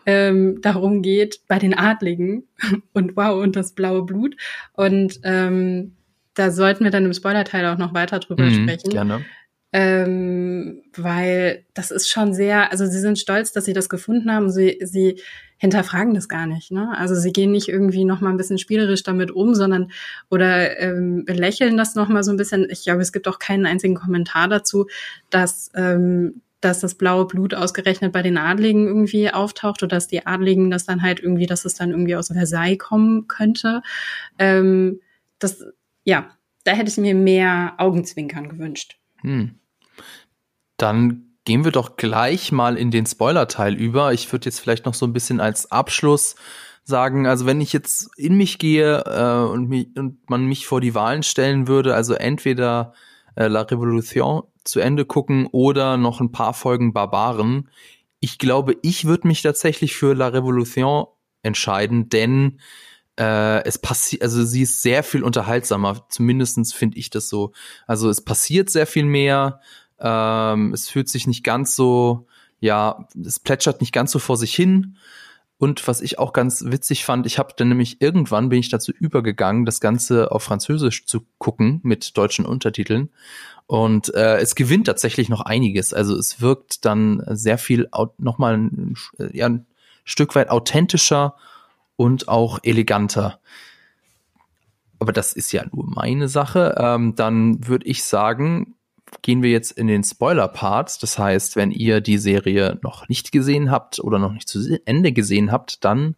[0.06, 2.48] ähm, darum geht bei den Adligen
[2.94, 4.36] und wow, und das blaue Blut.
[4.74, 5.96] Und ähm,
[6.34, 8.90] da sollten wir dann im Spoilerteil auch noch weiter drüber mhm, sprechen.
[8.90, 9.26] Gerne.
[9.72, 14.50] Ähm, weil das ist schon sehr, also sie sind stolz, dass sie das gefunden haben.
[14.50, 15.22] Sie, sie
[15.60, 16.72] hinterfragen das gar nicht.
[16.72, 16.98] Ne?
[16.98, 19.92] Also sie gehen nicht irgendwie noch mal ein bisschen spielerisch damit um, sondern
[20.32, 22.68] oder ähm, belächeln das noch mal so ein bisschen.
[22.70, 24.88] Ich glaube, es gibt auch keinen einzigen Kommentar dazu,
[25.30, 30.26] dass ähm, dass das blaue Blut ausgerechnet bei den Adligen irgendwie auftaucht oder dass die
[30.26, 33.82] Adligen das dann halt irgendwie, dass es dann irgendwie aus Versailles kommen könnte.
[34.38, 35.00] Ähm,
[35.40, 35.64] das,
[36.04, 36.32] ja,
[36.66, 38.98] da hätte ich mir mehr Augenzwinkern gewünscht.
[39.22, 39.56] Hm.
[40.76, 44.14] Dann gehen wir doch gleich mal in den Spoiler-Teil über.
[44.14, 46.36] Ich würde jetzt vielleicht noch so ein bisschen als Abschluss
[46.84, 50.80] sagen, also wenn ich jetzt in mich gehe äh, und, mich, und man mich vor
[50.80, 52.94] die Wahlen stellen würde, also entweder
[53.34, 57.72] äh, La Revolution zu Ende gucken oder noch ein paar Folgen Barbaren.
[58.20, 61.08] Ich glaube, ich würde mich tatsächlich für La Revolution
[61.42, 62.60] entscheiden, denn
[63.20, 67.54] äh, es passiert, also sie ist sehr viel unterhaltsamer, zumindestens finde ich das so.
[67.88, 69.62] Also es passiert sehr viel mehr,
[70.02, 72.28] ähm, es fühlt sich nicht ganz so,
[72.60, 74.98] ja, es plätschert nicht ganz so vor sich hin.
[75.58, 78.94] Und was ich auch ganz witzig fand, ich habe dann nämlich irgendwann bin ich dazu
[78.94, 83.10] übergegangen, das Ganze auf Französisch zu gucken mit deutschen Untertiteln.
[83.68, 85.94] Und äh, es gewinnt tatsächlich noch einiges.
[85.94, 88.96] Also es wirkt dann sehr viel nochmal ein,
[89.34, 89.68] ja, ein
[90.06, 91.36] Stück weit authentischer
[91.98, 93.40] und auch eleganter.
[94.98, 96.76] Aber das ist ja nur meine Sache.
[96.78, 98.76] Ähm, dann würde ich sagen,
[99.22, 101.02] gehen wir jetzt in den Spoiler-Part.
[101.04, 105.12] Das heißt, wenn ihr die Serie noch nicht gesehen habt oder noch nicht zu Ende
[105.12, 106.16] gesehen habt, dann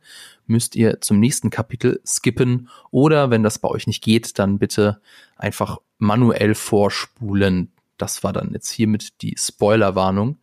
[0.48, 5.02] müsst ihr zum nächsten Kapitel skippen oder wenn das bei euch nicht geht, dann bitte
[5.38, 7.72] einfach manuell vorspulen.
[7.98, 10.38] Das war dann jetzt hiermit die Spoilerwarnung.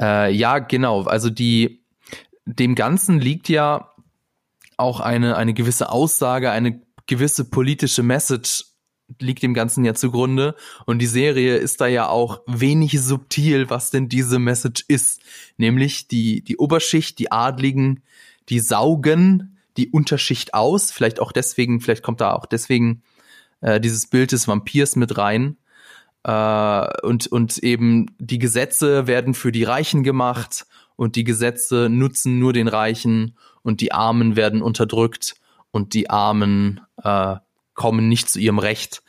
[0.00, 1.02] Äh, ja, genau.
[1.02, 1.82] Also die
[2.44, 3.92] dem Ganzen liegt ja
[4.76, 8.71] auch eine eine gewisse Aussage, eine gewisse politische Message
[9.20, 10.54] liegt dem Ganzen ja zugrunde.
[10.86, 15.20] Und die Serie ist da ja auch wenig subtil, was denn diese Message ist.
[15.56, 18.02] Nämlich die, die Oberschicht, die Adligen,
[18.48, 20.90] die saugen die Unterschicht aus.
[20.90, 23.02] Vielleicht auch deswegen, vielleicht kommt da auch deswegen
[23.60, 25.56] äh, dieses Bild des Vampirs mit rein.
[26.24, 32.38] Äh, und, und eben die Gesetze werden für die Reichen gemacht und die Gesetze nutzen
[32.38, 35.34] nur den Reichen und die Armen werden unterdrückt
[35.70, 37.36] und die Armen äh,
[37.74, 39.02] kommen nicht zu ihrem Recht.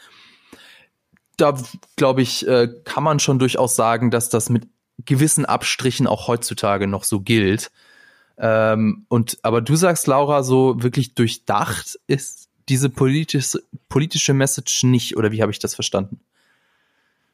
[1.37, 1.57] Da,
[1.95, 4.67] glaube ich, äh, kann man schon durchaus sagen, dass das mit
[5.05, 7.71] gewissen Abstrichen auch heutzutage noch so gilt.
[8.37, 15.17] Ähm, und aber du sagst, Laura, so wirklich durchdacht ist diese politische, politische Message nicht,
[15.17, 16.19] oder wie habe ich das verstanden?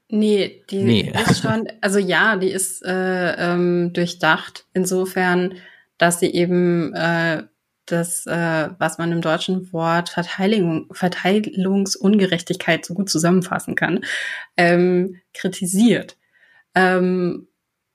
[0.09, 1.13] Nee, die nee.
[1.30, 5.55] ist schon, also ja, die ist äh, ähm, durchdacht, insofern,
[5.97, 7.43] dass sie eben äh,
[7.91, 14.01] das, äh, was man im deutschen Wort Verteilung, Verteilungsungerechtigkeit so gut zusammenfassen kann,
[14.57, 16.17] ähm, kritisiert.
[16.75, 17.47] Ähm,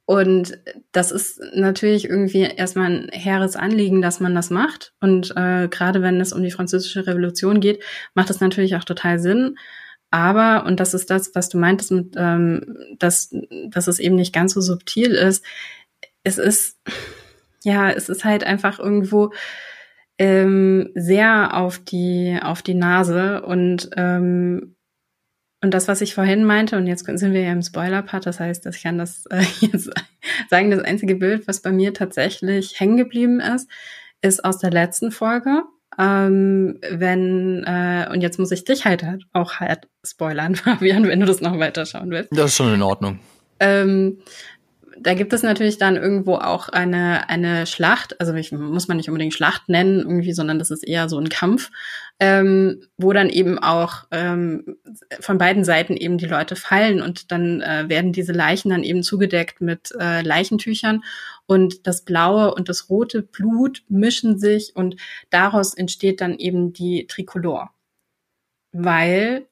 [0.07, 0.59] und
[0.93, 4.93] das ist natürlich irgendwie erstmal ein hehres Anliegen, dass man das macht.
[5.01, 7.83] Und äh, gerade wenn es um die französische Revolution geht,
[8.15, 9.57] macht es natürlich auch total Sinn.
[10.11, 13.35] Aber, und das ist das, was du meintest, mit, ähm, dass,
[13.69, 15.45] dass es eben nicht ganz so subtil ist,
[16.23, 16.79] es ist,
[17.65, 19.33] ja, es ist halt einfach irgendwo
[20.19, 24.75] ähm, sehr auf die, auf die Nase und ähm,
[25.65, 28.67] und das, was ich vorhin meinte, und jetzt sind wir ja im Spoiler-Part, das heißt,
[28.67, 29.91] ich kann das äh, jetzt
[30.51, 33.71] sagen, das einzige Bild, was bei mir tatsächlich hängen geblieben ist,
[34.21, 35.63] ist aus der letzten Folge.
[35.99, 41.21] Ähm, wenn, äh, und jetzt muss ich dich halt, halt auch halt spoilern, Fabian, wenn
[41.21, 42.37] du das noch weiterschauen willst.
[42.37, 43.21] Das ist schon in Ordnung.
[43.59, 44.19] Ähm,
[44.99, 49.09] da gibt es natürlich dann irgendwo auch eine, eine Schlacht, also ich, muss man nicht
[49.09, 51.71] unbedingt Schlacht nennen irgendwie, sondern das ist eher so ein Kampf,
[52.21, 54.77] ähm, wo dann eben auch ähm,
[55.21, 59.03] von beiden Seiten eben die Leute fallen und dann äh, werden diese Leichen dann eben
[59.03, 61.03] zugedeckt mit äh, Leichentüchern
[61.47, 64.97] und das blaue und das rote Blut mischen sich und
[65.31, 67.71] daraus entsteht dann eben die Tricolor.
[68.73, 69.47] Weil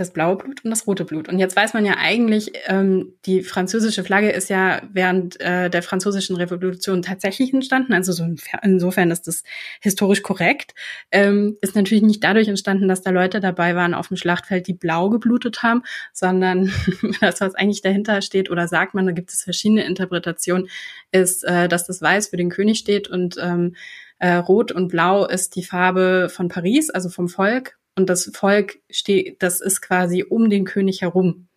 [0.00, 1.28] das blaue Blut und das rote Blut.
[1.28, 5.82] Und jetzt weiß man ja eigentlich, ähm, die französische Flagge ist ja während äh, der
[5.82, 7.92] französischen Revolution tatsächlich entstanden.
[7.92, 8.26] Also so
[8.62, 9.44] insofern ist das
[9.80, 10.74] historisch korrekt.
[11.10, 14.74] Ähm, ist natürlich nicht dadurch entstanden, dass da Leute dabei waren auf dem Schlachtfeld, die
[14.74, 15.82] blau geblutet haben,
[16.12, 16.72] sondern
[17.20, 20.68] das, was eigentlich dahinter steht oder sagt man, da gibt es verschiedene Interpretationen,
[21.12, 23.74] ist, äh, dass das Weiß für den König steht und ähm,
[24.18, 28.78] äh, Rot und Blau ist die Farbe von Paris, also vom Volk und das Volk
[28.88, 31.48] steht, das ist quasi um den König herum,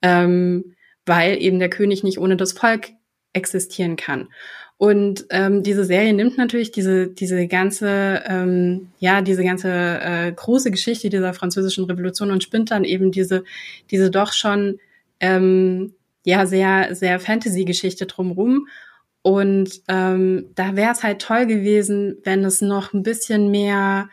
[0.00, 2.90] ähm, weil eben der König nicht ohne das Volk
[3.32, 4.28] existieren kann.
[4.78, 10.70] Und ähm, diese Serie nimmt natürlich diese diese ganze ähm, ja diese ganze äh, große
[10.70, 13.44] Geschichte dieser französischen Revolution und spinnt dann eben diese
[13.90, 14.78] diese doch schon
[15.20, 18.68] ähm, ja sehr sehr Fantasy-Geschichte drumrum.
[19.22, 24.08] Und ähm, da wäre es halt toll gewesen, wenn es noch ein bisschen mehr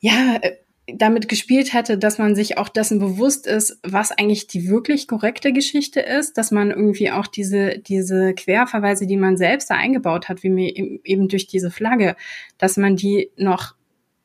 [0.00, 0.56] ja äh,
[0.96, 5.52] damit gespielt hätte, dass man sich auch dessen bewusst ist, was eigentlich die wirklich korrekte
[5.52, 10.42] Geschichte ist, dass man irgendwie auch diese, diese Querverweise, die man selbst da eingebaut hat,
[10.42, 12.16] wie mir eben durch diese Flagge,
[12.58, 13.74] dass man die noch,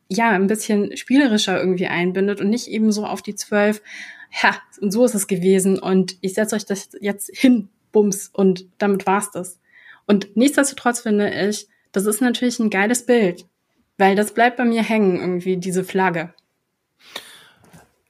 [0.10, 3.82] ja, ein bisschen spielerischer irgendwie einbindet und nicht eben so auf die zwölf,
[4.44, 8.68] ja, und so ist es gewesen und ich setze euch das jetzt hin, bums, und
[8.78, 9.60] damit war's das.
[10.06, 13.46] Und nichtsdestotrotz finde ich, das ist natürlich ein geiles Bild,
[13.98, 16.34] weil das bleibt bei mir hängen, irgendwie, diese Flagge.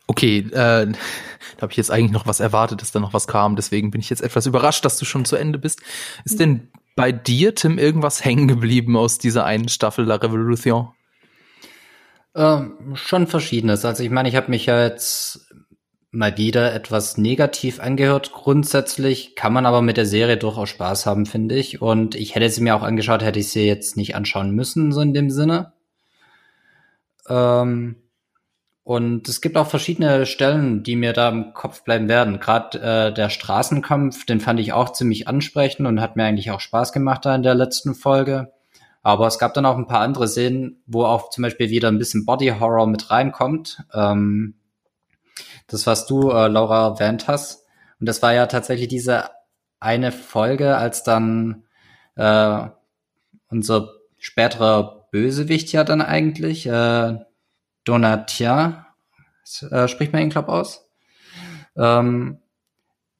[0.07, 0.87] Okay, äh,
[1.57, 3.55] da habe ich jetzt eigentlich noch was erwartet, dass da noch was kam.
[3.55, 5.81] Deswegen bin ich jetzt etwas überrascht, dass du schon zu Ende bist.
[6.23, 10.89] Ist denn bei dir, Tim, irgendwas hängen geblieben aus dieser einen Staffel La Revolution?
[12.35, 13.85] Ähm, schon verschiedenes.
[13.85, 15.47] Also ich meine, ich habe mich ja jetzt
[16.11, 18.31] mal wieder etwas negativ angehört.
[18.31, 21.81] Grundsätzlich kann man aber mit der Serie durchaus Spaß haben, finde ich.
[21.81, 25.01] Und ich hätte sie mir auch angeschaut, hätte ich sie jetzt nicht anschauen müssen, so
[25.01, 25.73] in dem Sinne.
[27.27, 27.97] Ähm,
[28.85, 32.39] und es gibt auch verschiedene Stellen, die mir da im Kopf bleiben werden.
[32.39, 36.59] Gerade äh, der Straßenkampf, den fand ich auch ziemlich ansprechend und hat mir eigentlich auch
[36.59, 38.53] Spaß gemacht da in der letzten Folge.
[39.01, 41.97] Aber es gab dann auch ein paar andere Szenen, wo auch zum Beispiel wieder ein
[41.97, 43.81] bisschen Body Horror mit reinkommt.
[43.91, 44.53] Ähm,
[45.65, 47.65] das, was du, äh, Laura, erwähnt hast.
[47.99, 49.31] Und das war ja tatsächlich diese
[49.79, 51.63] eine Folge, als dann
[52.15, 52.67] äh,
[53.49, 57.17] unser späterer Bösewicht ja dann eigentlich, äh,
[57.85, 58.75] Donatien,
[59.71, 60.87] äh, spricht man ihn, glaube aus,
[61.77, 62.39] ähm,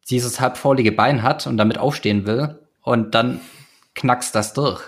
[0.09, 3.39] dieses halbfaulige Bein hat und damit aufstehen will und dann
[3.95, 4.81] knackst das durch.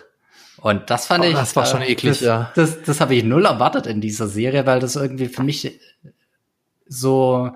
[0.58, 1.36] Und das fand oh, ich.
[1.36, 2.52] Das war schon äh, eklig, das, ja.
[2.56, 5.80] Das, das habe ich null erwartet in dieser Serie, weil das irgendwie für mich
[6.88, 7.52] so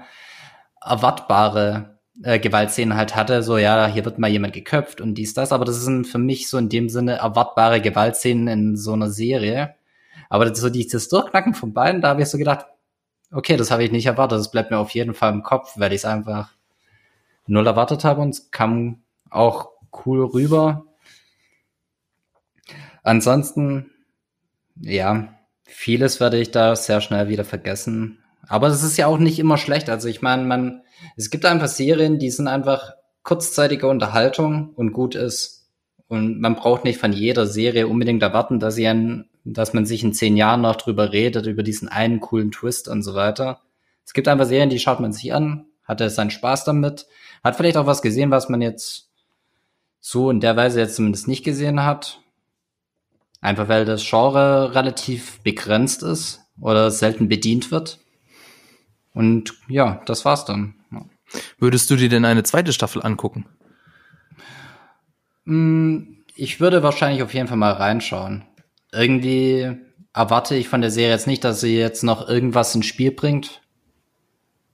[0.80, 3.44] erwartbare äh, Gewaltszenen halt hatte.
[3.44, 5.52] So, ja, hier wird mal jemand geköpft und dies, das.
[5.52, 9.76] Aber das sind für mich so in dem Sinne erwartbare Gewaltszenen in so einer Serie.
[10.32, 12.66] Aber so dieses Durchknacken von beiden, da habe ich so gedacht,
[13.34, 14.40] okay, das habe ich nicht erwartet.
[14.40, 16.54] Das bleibt mir auf jeden Fall im Kopf, weil ich es einfach
[17.48, 19.72] null erwartet habe und es kam auch
[20.06, 20.86] cool rüber.
[23.04, 23.92] Ansonsten,
[24.80, 25.34] ja,
[25.66, 28.20] vieles werde ich da sehr schnell wieder vergessen.
[28.48, 29.90] Aber es ist ja auch nicht immer schlecht.
[29.90, 30.84] Also ich meine, man,
[31.18, 35.70] es gibt einfach Serien, die sind einfach kurzzeitige Unterhaltung und gut ist.
[36.08, 40.04] Und man braucht nicht von jeder Serie unbedingt erwarten, dass sie einen dass man sich
[40.04, 43.62] in zehn Jahren noch drüber redet, über diesen einen coolen Twist und so weiter.
[44.06, 47.08] Es gibt einfach Serien, die schaut man sich an, hat er seinen Spaß damit,
[47.44, 49.10] hat vielleicht auch was gesehen, was man jetzt
[50.00, 52.20] so in der Weise jetzt zumindest nicht gesehen hat.
[53.40, 58.00] Einfach weil das Genre relativ begrenzt ist oder selten bedient wird.
[59.14, 60.76] Und ja, das war's dann.
[61.58, 63.46] Würdest du dir denn eine zweite Staffel angucken?
[65.46, 68.44] Hm, ich würde wahrscheinlich auf jeden Fall mal reinschauen
[68.92, 69.78] irgendwie
[70.14, 73.62] erwarte ich von der Serie jetzt nicht, dass sie jetzt noch irgendwas ins Spiel bringt,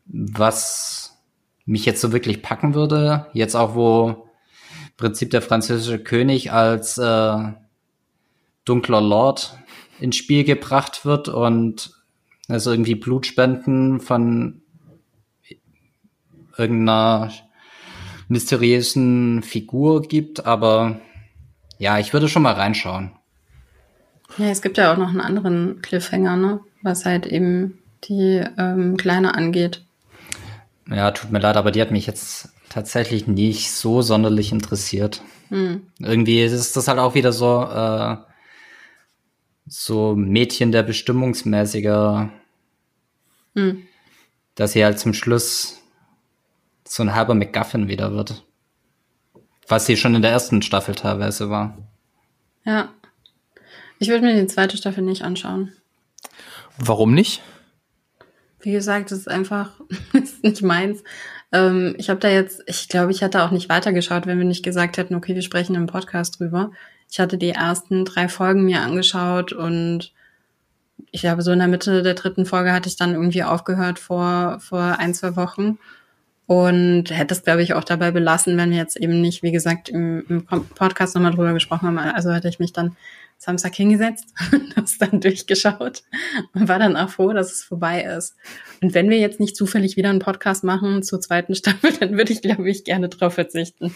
[0.05, 1.17] was
[1.65, 3.27] mich jetzt so wirklich packen würde.
[3.33, 7.37] Jetzt auch, wo im Prinzip der französische König als äh,
[8.65, 9.57] dunkler Lord
[9.99, 11.91] ins Spiel gebracht wird und
[12.47, 14.61] es irgendwie Blutspenden von
[16.57, 17.31] irgendeiner
[18.29, 20.99] mysteriösen Figur gibt, aber
[21.77, 23.16] ja, ich würde schon mal reinschauen.
[24.37, 26.59] Ja, es gibt ja auch noch einen anderen Cliffhanger, ne?
[26.81, 29.83] Was halt eben die ähm, Kleine angeht.
[30.89, 35.21] Ja, tut mir leid, aber die hat mich jetzt tatsächlich nicht so sonderlich interessiert.
[35.49, 35.87] Hm.
[35.99, 38.17] Irgendwie ist das halt auch wieder so, äh,
[39.65, 42.29] so Mädchen der bestimmungsmäßiger,
[43.55, 43.83] hm.
[44.55, 45.81] dass sie halt zum Schluss
[46.85, 48.43] so ein halber McGuffin wieder wird.
[49.67, 51.77] Was sie schon in der ersten Staffel teilweise war.
[52.63, 52.89] Ja.
[53.99, 55.73] Ich würde mir die zweite Staffel nicht anschauen.
[56.77, 57.41] Warum nicht?
[58.61, 59.79] Wie gesagt, es ist einfach
[60.13, 61.03] ist nicht meins.
[61.51, 64.63] Ähm, ich habe da jetzt, ich glaube, ich hätte auch nicht weitergeschaut, wenn wir nicht
[64.63, 66.71] gesagt hätten, okay, wir sprechen im Podcast drüber.
[67.09, 70.11] Ich hatte die ersten drei Folgen mir angeschaut und
[71.11, 74.59] ich glaube, so in der Mitte der dritten Folge hatte ich dann irgendwie aufgehört vor,
[74.59, 75.79] vor ein, zwei Wochen.
[76.47, 79.89] Und hätte es, glaube ich, auch dabei belassen, wenn wir jetzt eben nicht, wie gesagt,
[79.89, 81.97] im, im Podcast nochmal drüber gesprochen haben.
[81.97, 82.95] Also hätte ich mich dann
[83.37, 86.03] Samstag hingesetzt und das dann durchgeschaut
[86.53, 88.35] und war dann auch froh, dass es vorbei ist.
[88.81, 92.33] Und wenn wir jetzt nicht zufällig wieder einen Podcast machen zur zweiten Staffel, dann würde
[92.33, 93.95] ich, glaube ich, gerne drauf verzichten.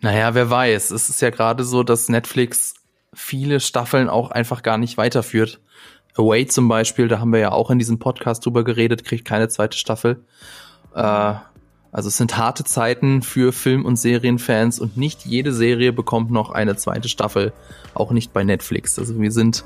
[0.00, 0.90] Naja, wer weiß.
[0.92, 2.74] Es ist ja gerade so, dass Netflix
[3.12, 5.60] viele Staffeln auch einfach gar nicht weiterführt.
[6.16, 9.48] Away zum Beispiel, da haben wir ja auch in diesem Podcast drüber geredet, kriegt keine
[9.48, 10.24] zweite Staffel.
[10.94, 11.34] Äh,
[11.90, 16.50] also es sind harte Zeiten für Film- und Serienfans und nicht jede Serie bekommt noch
[16.50, 17.52] eine zweite Staffel,
[17.94, 18.98] auch nicht bei Netflix.
[18.98, 19.64] Also wir sind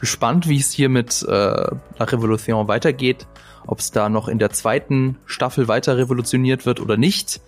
[0.00, 3.26] gespannt, wie es hier mit äh, La Revolution weitergeht,
[3.66, 7.40] ob es da noch in der zweiten Staffel weiter revolutioniert wird oder nicht.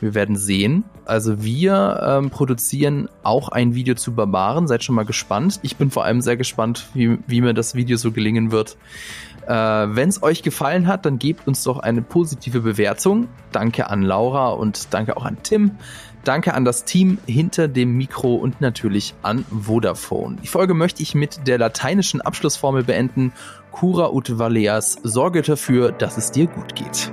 [0.00, 0.84] Wir werden sehen.
[1.04, 4.66] Also wir ähm, produzieren auch ein Video zu Barbaren.
[4.66, 5.60] Seid schon mal gespannt.
[5.62, 8.78] Ich bin vor allem sehr gespannt, wie, wie mir das Video so gelingen wird.
[9.50, 13.26] Äh, Wenn es euch gefallen hat, dann gebt uns doch eine positive Bewertung.
[13.50, 15.72] Danke an Laura und danke auch an Tim.
[16.22, 20.36] Danke an das Team hinter dem Mikro und natürlich an Vodafone.
[20.40, 23.32] Die Folge möchte ich mit der lateinischen Abschlussformel beenden.
[23.72, 27.10] Cura ut valeas, sorge dafür, dass es dir gut geht.